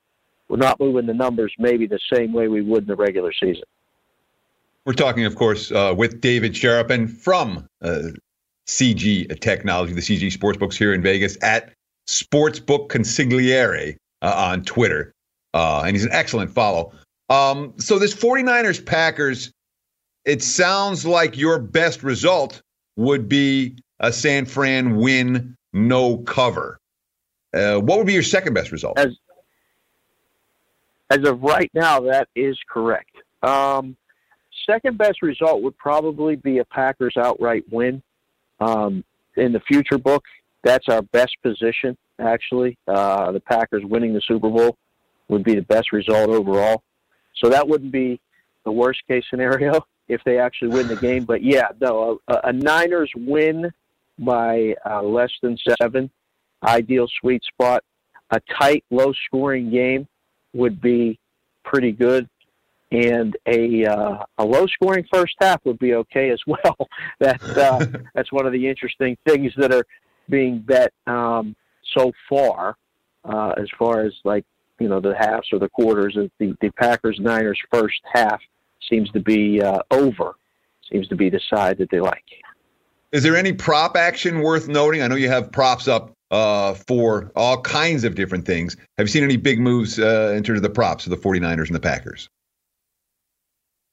[0.49, 3.64] We're not moving the numbers maybe the same way we would in the regular season.
[4.85, 8.03] We're talking, of course, uh, with David Sharapan from uh,
[8.67, 11.73] CG Technology, the CG Sportsbooks here in Vegas at
[12.07, 15.12] Sportsbook Consigliere uh, on Twitter.
[15.55, 16.93] Uh, and he's an excellent follow.
[17.31, 19.51] Um, so, this 49ers Packers,
[20.27, 22.61] it sounds like your best result
[22.97, 26.81] would be a San Fran win, no cover.
[27.55, 28.99] Uh, what would be your second best result?
[28.99, 29.16] As,
[31.09, 33.12] as of right now, that is correct.
[33.43, 33.97] Um,
[34.68, 38.03] second best result would probably be a Packers outright win.
[38.59, 39.05] Um,
[39.37, 40.24] in the future book,
[40.64, 42.77] that's our best position, actually.
[42.89, 44.77] Uh, the Packers winning the Super Bowl
[45.29, 46.83] would be the best result overall.
[47.37, 48.20] So that wouldn't be
[48.64, 51.25] the worst case scenario if they actually win the game.
[51.25, 53.71] But yeah, no, a, a Niners win
[54.19, 56.11] by uh, less than seven.
[56.65, 57.85] Ideal sweet spot.
[58.31, 60.09] A tight, low scoring game
[60.53, 61.19] would be
[61.65, 62.29] pretty good.
[62.93, 66.89] And a uh, a low scoring first half would be okay as well.
[67.19, 67.85] that's uh,
[68.15, 69.85] that's one of the interesting things that are
[70.29, 71.55] being bet um,
[71.97, 72.77] so far,
[73.25, 74.45] uh, as far as like
[74.79, 76.17] you know the halves or the quarters.
[76.17, 78.41] Is the the Packers Niners first half
[78.89, 80.35] seems to be uh, over.
[80.91, 82.24] Seems to be the side that they like.
[83.12, 85.03] Is there any prop action worth noting?
[85.03, 88.77] I know you have props up uh, for all kinds of different things.
[88.99, 91.66] Have you seen any big moves uh, in terms of the props of the 49ers
[91.66, 92.29] and the Packers?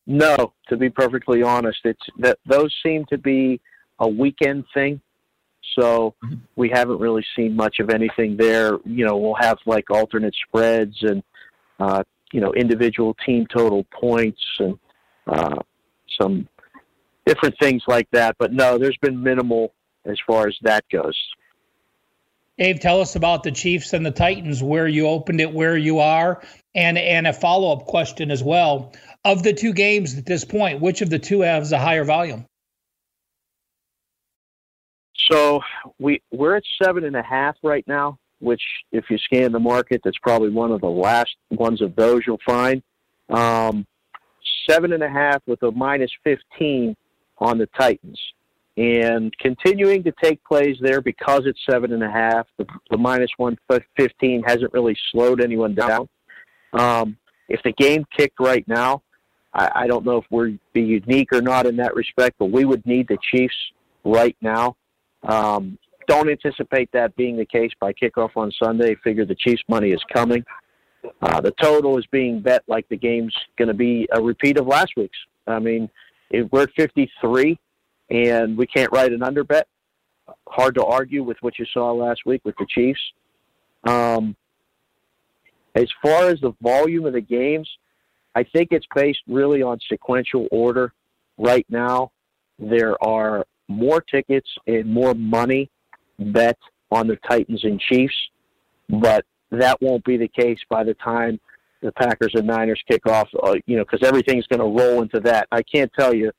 [0.06, 3.62] No, to be perfectly honest, it's that those seem to be
[4.00, 5.00] a weekend thing.
[5.80, 6.36] So mm-hmm.
[6.56, 8.78] we haven't really seen much of anything there.
[8.86, 11.24] You know, we'll have like alternate spreads and
[11.80, 12.04] uh,
[12.34, 14.78] you know individual team total points and
[15.28, 15.60] uh,
[16.20, 16.50] some
[17.26, 18.36] different things like that.
[18.38, 19.74] But no, there's been minimal
[20.06, 21.18] as far as that goes.
[22.58, 26.00] Dave, tell us about the Chiefs and the Titans, where you opened it, where you
[26.00, 26.44] are,
[26.76, 28.94] and and a follow up question as well.
[29.24, 32.46] Of the two games at this point, which of the two has a higher volume?
[35.16, 35.62] So
[36.00, 40.02] we we're at seven and a half right now, which if you scan the market,
[40.04, 42.84] that's probably one of the last ones of those you'll find.
[43.30, 43.88] Um,
[44.70, 46.96] seven and a half with a minus fifteen
[47.40, 48.20] on the Titans.
[48.76, 53.30] And continuing to take plays there because it's seven and a half, the, the minus
[53.38, 53.58] one
[53.96, 56.10] fifteen hasn't really slowed anyone down.
[56.74, 57.18] Um,
[57.50, 59.04] if the game kicked right now,
[59.54, 62.66] I, I don't know if we'd be unique or not in that respect, but we
[62.66, 63.56] would need the Chiefs
[64.04, 64.76] right now.
[65.22, 65.78] Um,
[66.08, 68.96] don't anticipate that being the case by kickoff on Sunday.
[69.04, 70.44] Figure the Chiefs' money is coming.
[71.22, 74.68] Uh, the total is being bet like the game's going to be a repeat of
[74.68, 75.18] last week's.
[75.48, 75.90] I mean,
[76.30, 77.60] if we're at 53
[78.10, 79.68] and we can't write an under bet,
[80.48, 83.02] hard to argue with what you saw last week with the Chiefs.
[83.84, 84.36] Um,
[85.76, 87.70] as far as the volume of the games,
[88.36, 90.94] I think it's based really on sequential order.
[91.38, 92.12] Right now,
[92.60, 95.70] there are more tickets and more money
[96.20, 96.58] bet
[96.92, 98.16] on the Titans and Chiefs,
[98.90, 101.40] but that won't be the case by the time
[101.82, 105.20] the Packers and Niners kick off, uh, you know, because everything's going to roll into
[105.22, 105.48] that.
[105.52, 106.32] I can't tell you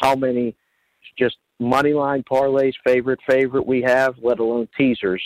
[0.00, 0.54] how many
[1.18, 5.22] just money line parlays, favorite, favorite we have, let alone teasers,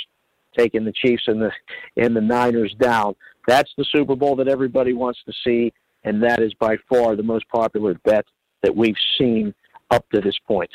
[0.57, 1.51] taking the Chiefs and the
[1.97, 3.15] and the Niners down.
[3.47, 5.73] That's the Super Bowl that everybody wants to see,
[6.05, 8.25] and that is by far the most popular bet
[8.63, 9.55] that we've seen
[9.91, 10.71] up to this point.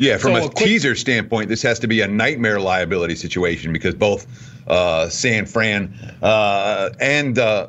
[0.00, 3.16] Yeah, from so a, a quick- teaser standpoint, this has to be a nightmare liability
[3.16, 4.26] situation because both
[4.66, 5.92] uh, San Fran
[6.22, 7.68] uh, and uh,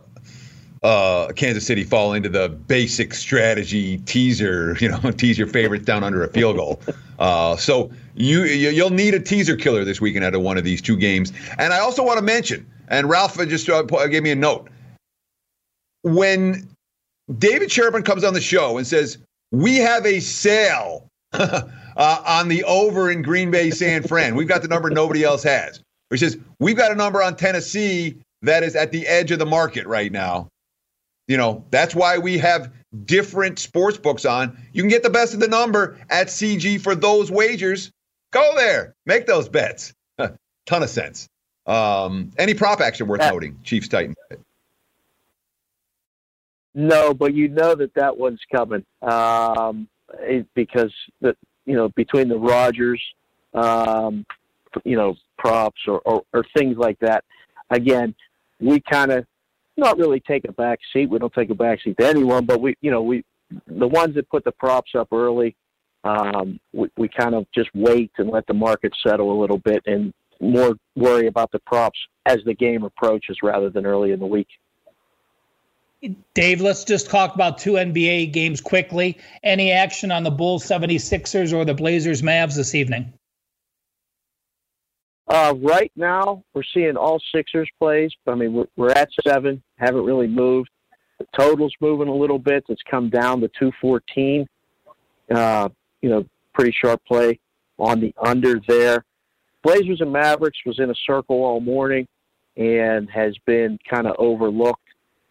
[0.81, 6.05] uh, Kansas City fall into the basic strategy teaser, you know, tease your favorites down
[6.05, 6.81] under a field goal.
[7.19, 10.81] Uh, so you you'll need a teaser killer this weekend out of one of these
[10.81, 11.33] two games.
[11.57, 14.69] And I also want to mention, and Ralph just uh, gave me a note
[16.03, 16.65] when
[17.37, 19.17] David Sharapan comes on the show and says
[19.51, 21.09] we have a sale
[21.95, 24.35] uh, on the over in Green Bay San Fran.
[24.35, 25.83] We've got the number nobody else has.
[26.09, 29.45] He says we've got a number on Tennessee that is at the edge of the
[29.45, 30.49] market right now.
[31.27, 32.73] You know, that's why we have
[33.05, 34.57] different sports books on.
[34.73, 37.91] You can get the best of the number at CG for those wagers.
[38.31, 39.93] Go there, make those bets.
[40.65, 41.29] Ton of sense.
[41.65, 43.59] Um, any prop action worth that, noting?
[43.63, 44.15] Chiefs Titans.
[46.73, 49.87] No, but you know that that one's coming um,
[50.19, 51.35] it, because the
[51.65, 53.01] you know between the Rodgers,
[53.53, 54.25] um,
[54.83, 57.23] you know props or, or, or things like that.
[57.71, 58.13] Again,
[58.59, 59.25] we kind of
[59.77, 61.09] not really take a back seat.
[61.09, 63.23] We don't take a back seat to anyone, but we, you know, we,
[63.67, 65.55] the ones that put the props up early,
[66.03, 69.81] um, we, we kind of just wait and let the market settle a little bit
[69.85, 74.25] and more worry about the props as the game approaches rather than early in the
[74.25, 74.47] week.
[76.33, 79.17] Dave, let's just talk about two NBA games quickly.
[79.43, 83.13] Any action on the Bulls 76ers or the Blazers Mavs this evening?
[85.27, 88.11] Uh, right now, we're seeing all Sixers plays.
[88.27, 90.69] I mean, we're, we're at seven, haven't really moved.
[91.19, 92.65] The total's moving a little bit.
[92.67, 94.47] It's come down to 214.
[95.29, 95.69] Uh,
[96.01, 97.39] you know, pretty sharp play
[97.77, 99.05] on the under there.
[99.63, 102.07] Blazers and Mavericks was in a circle all morning
[102.57, 104.81] and has been kind of overlooked.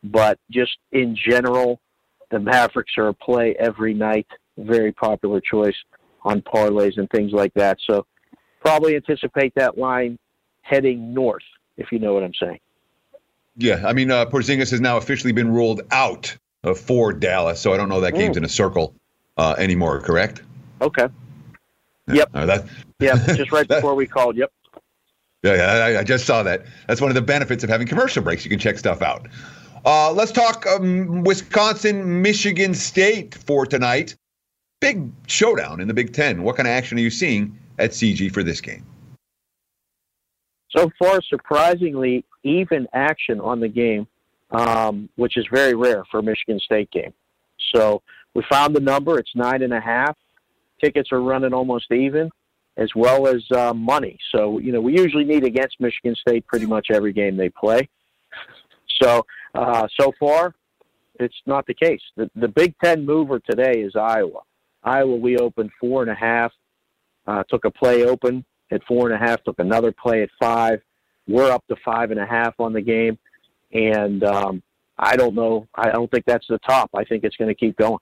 [0.03, 1.81] But just in general,
[2.31, 4.27] the Mavericks are a play every night.
[4.57, 5.77] Very popular choice
[6.23, 7.79] on parlays and things like that.
[7.89, 8.07] So
[8.61, 10.19] probably anticipate that line
[10.63, 11.43] heading north,
[11.77, 12.61] if you know what I'm saying.
[13.57, 17.73] Yeah, I mean, uh, Porzingis has now officially been ruled out uh, for Dallas, so
[17.73, 18.39] I don't know that game's mm.
[18.39, 18.95] in a circle
[19.37, 20.01] uh, anymore.
[20.01, 20.43] Correct?
[20.81, 21.09] Okay.
[22.07, 22.31] Yep.
[22.33, 22.67] Uh, that,
[23.01, 24.37] yeah, just right before we called.
[24.37, 24.53] Yep.
[25.43, 26.67] Yeah, yeah I, I, just saw that.
[26.87, 28.45] That's one of the benefits of having commercial breaks.
[28.45, 29.27] You can check stuff out.
[29.85, 34.15] Uh, let's talk um, Wisconsin, Michigan State for tonight.
[34.81, 36.43] Big showdown in the Big Ten.
[36.43, 38.85] What kind of action are you seeing at CG for this game?
[40.71, 44.07] So far, surprisingly, even action on the game,
[44.51, 47.13] um, which is very rare for a Michigan State game.
[47.75, 48.03] So
[48.35, 49.19] we found the number.
[49.19, 50.17] It's nine and a half.
[50.83, 52.31] Tickets are running almost even,
[52.77, 54.19] as well as uh, money.
[54.31, 57.89] So you know we usually need against Michigan State pretty much every game they play.
[59.03, 59.25] So
[59.55, 60.55] uh, so far,
[61.19, 62.01] it's not the case.
[62.17, 64.41] The, the Big Ten mover today is Iowa.
[64.83, 66.53] Iowa, we opened four and a half,
[67.27, 70.81] uh, took a play open at four and a half, took another play at five.
[71.29, 73.19] We're up to five and a half on the game,
[73.73, 74.63] and um,
[74.99, 75.69] I don't know.
[75.75, 76.91] I don't think that's the top.
[76.95, 77.99] I think it's going to keep going.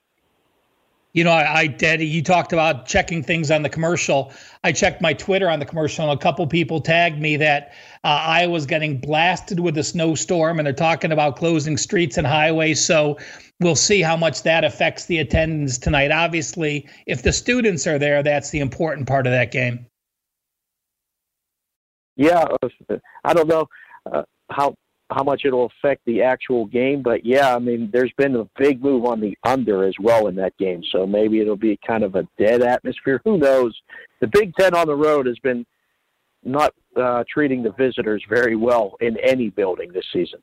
[1.13, 4.33] You know, I, I Teddy, you talked about checking things on the commercial.
[4.63, 7.73] I checked my Twitter on the commercial, and a couple people tagged me that
[8.05, 12.27] uh, I was getting blasted with a snowstorm, and they're talking about closing streets and
[12.27, 12.85] highways.
[12.85, 13.19] So
[13.61, 16.13] we'll see how much that affects the attendance tonight.
[16.13, 19.87] Obviously, if the students are there, that's the important part of that game.
[22.17, 22.45] Yeah,
[23.25, 23.69] I don't know
[24.13, 24.75] uh, how
[25.11, 27.03] how much it'll affect the actual game.
[27.03, 30.35] But yeah, I mean, there's been a big move on the under as well in
[30.37, 30.83] that game.
[30.93, 33.21] So maybe it'll be kind of a dead atmosphere.
[33.25, 33.75] Who knows?
[34.21, 35.65] The Big Ten on the road has been
[36.45, 40.41] not uh, treating the visitors very well in any building this season.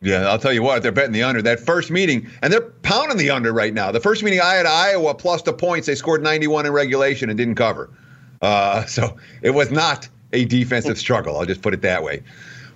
[0.00, 1.42] Yeah, I'll tell you what, they're betting the under.
[1.42, 3.90] That first meeting, and they're pounding the under right now.
[3.90, 7.36] The first meeting I had Iowa plus the points, they scored 91 in regulation and
[7.36, 7.90] didn't cover.
[8.40, 11.38] Uh, so it was not a defensive struggle.
[11.38, 12.22] I'll just put it that way.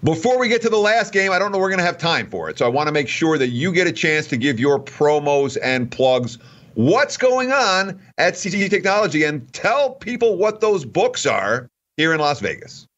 [0.05, 2.29] Before we get to the last game, I don't know we're going to have time
[2.29, 2.59] for it.
[2.59, 5.57] So I want to make sure that you get a chance to give your promos
[5.63, 6.39] and plugs.
[6.75, 12.19] What's going on at CG Technology and tell people what those books are here in
[12.19, 12.89] Las Vegas.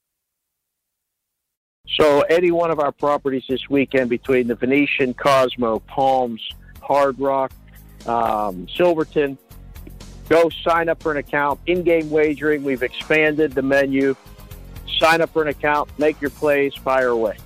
[1.87, 6.41] So, any one of our properties this weekend between the Venetian, Cosmo, Palms,
[6.81, 7.53] Hard Rock,
[8.07, 9.37] um, Silverton,
[10.31, 11.61] go sign up for an account.
[11.67, 14.17] In game wagering, we've expanded the menu
[14.99, 17.37] sign up for an account, make your plays, fire away.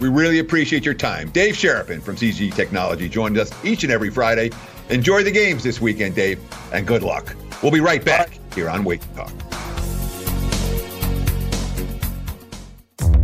[0.00, 1.30] We really appreciate your time.
[1.30, 4.50] Dave Sharapan from CG Technology joined us each and every Friday.
[4.90, 6.40] Enjoy the games this weekend, Dave,
[6.72, 7.34] and good luck.
[7.62, 9.32] We'll be right back here on Wager Talk.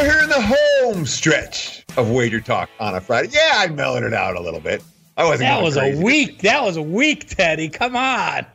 [0.00, 3.28] We're here in the home stretch of Wager Talk on a Friday.
[3.32, 4.82] Yeah, I mellowed it out a little bit.
[5.18, 5.40] I wasn't.
[5.40, 5.98] That was crazy.
[5.98, 6.38] a week.
[6.40, 7.68] That was a week, Teddy.
[7.68, 8.46] Come on.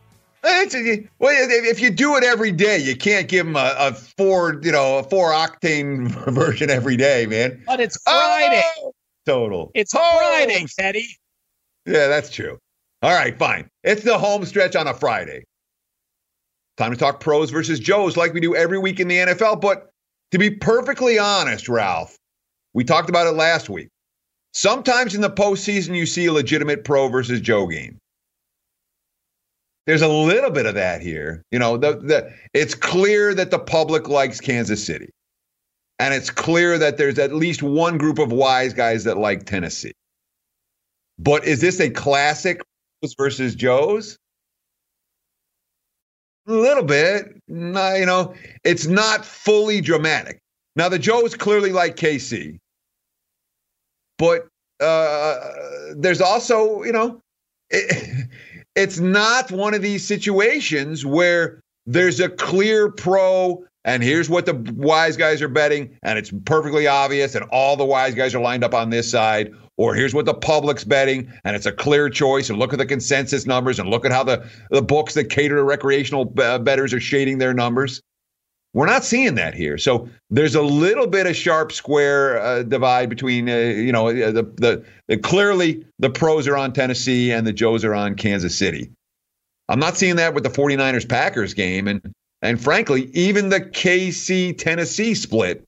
[0.44, 3.94] It's a, well, if you do it every day, you can't give them a, a
[3.94, 7.62] four, you know, a four octane version every day, man.
[7.68, 8.64] But it's Friday.
[8.80, 8.94] Oh,
[9.28, 9.70] total.
[9.76, 11.06] It's Home Friday, Teddy.
[11.86, 12.58] Yeah, that's true.
[13.04, 13.70] All right, fine.
[13.84, 15.44] It's the home stretch on a Friday.
[16.78, 19.62] Time to talk pros versus Joes like we do every week in the NFL.
[19.62, 19.92] But
[20.36, 22.18] to be perfectly honest, Ralph,
[22.74, 23.88] we talked about it last week.
[24.54, 28.00] Sometimes in the postseason, you see a legitimate pro versus Joe game.
[29.88, 31.42] There's a little bit of that here.
[31.52, 35.10] You know, the, the, it's clear that the public likes Kansas City.
[36.00, 39.94] And it's clear that there's at least one group of wise guys that like Tennessee.
[41.18, 42.60] But is this a classic
[43.18, 44.18] versus Joe's?
[46.48, 47.42] A little bit.
[47.48, 48.34] You know,
[48.64, 50.40] it's not fully dramatic.
[50.76, 52.58] Now, the Joes clearly like KC.
[54.18, 54.48] But
[54.80, 55.40] uh,
[55.96, 57.22] there's also, you know,
[57.70, 58.28] it,
[58.76, 64.56] it's not one of these situations where there's a clear pro and here's what the
[64.76, 68.64] wise guys are betting and it's perfectly obvious and all the wise guys are lined
[68.64, 72.50] up on this side or here's what the public's betting and it's a clear choice
[72.50, 75.56] and look at the consensus numbers and look at how the, the books that cater
[75.56, 78.02] to recreational uh, bettors are shading their numbers.
[78.74, 79.78] We're not seeing that here.
[79.78, 84.44] So there's a little bit of sharp square uh, divide between uh, you know the,
[84.44, 88.92] the, the clearly the pros are on tennessee and the joes are on kansas city.
[89.70, 92.14] I'm not seeing that with the 49ers packers game and
[92.46, 95.64] and frankly, even the KC Tennessee split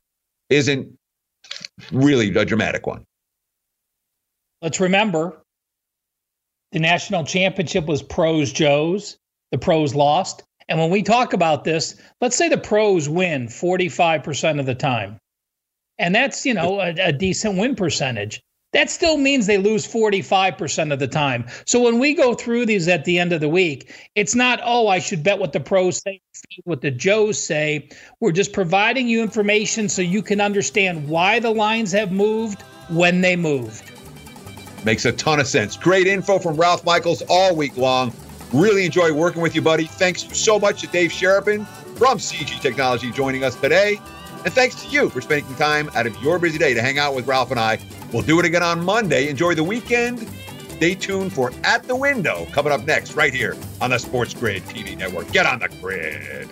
[0.49, 0.93] isn't
[1.91, 3.03] really a dramatic one.
[4.67, 5.45] Let's remember
[6.73, 9.17] the national championship was pros Joes.
[9.53, 10.43] The pros lost.
[10.67, 15.19] And when we talk about this, let's say the pros win 45% of the time.
[15.97, 18.41] And that's, you know, a, a decent win percentage.
[18.73, 21.45] That still means they lose 45% of the time.
[21.65, 24.89] So when we go through these at the end of the week, it's not, oh,
[24.89, 26.19] I should bet what the pros say,
[26.65, 27.87] what the Joes say.
[28.19, 33.21] We're just providing you information so you can understand why the lines have moved when
[33.21, 33.93] they moved.
[34.87, 35.75] Makes a ton of sense.
[35.75, 38.13] Great info from Ralph Michaels all week long.
[38.53, 39.83] Really enjoy working with you, buddy.
[39.83, 41.67] Thanks so much to Dave Sharapan
[41.97, 43.99] from CG Technology joining us today.
[44.45, 47.15] And thanks to you for spending time out of your busy day to hang out
[47.15, 47.79] with Ralph and I.
[48.13, 49.27] We'll do it again on Monday.
[49.27, 50.25] Enjoy the weekend.
[50.69, 54.63] Stay tuned for At the Window coming up next, right here on the Sports Grid
[54.63, 55.29] TV network.
[55.33, 56.47] Get on the grid.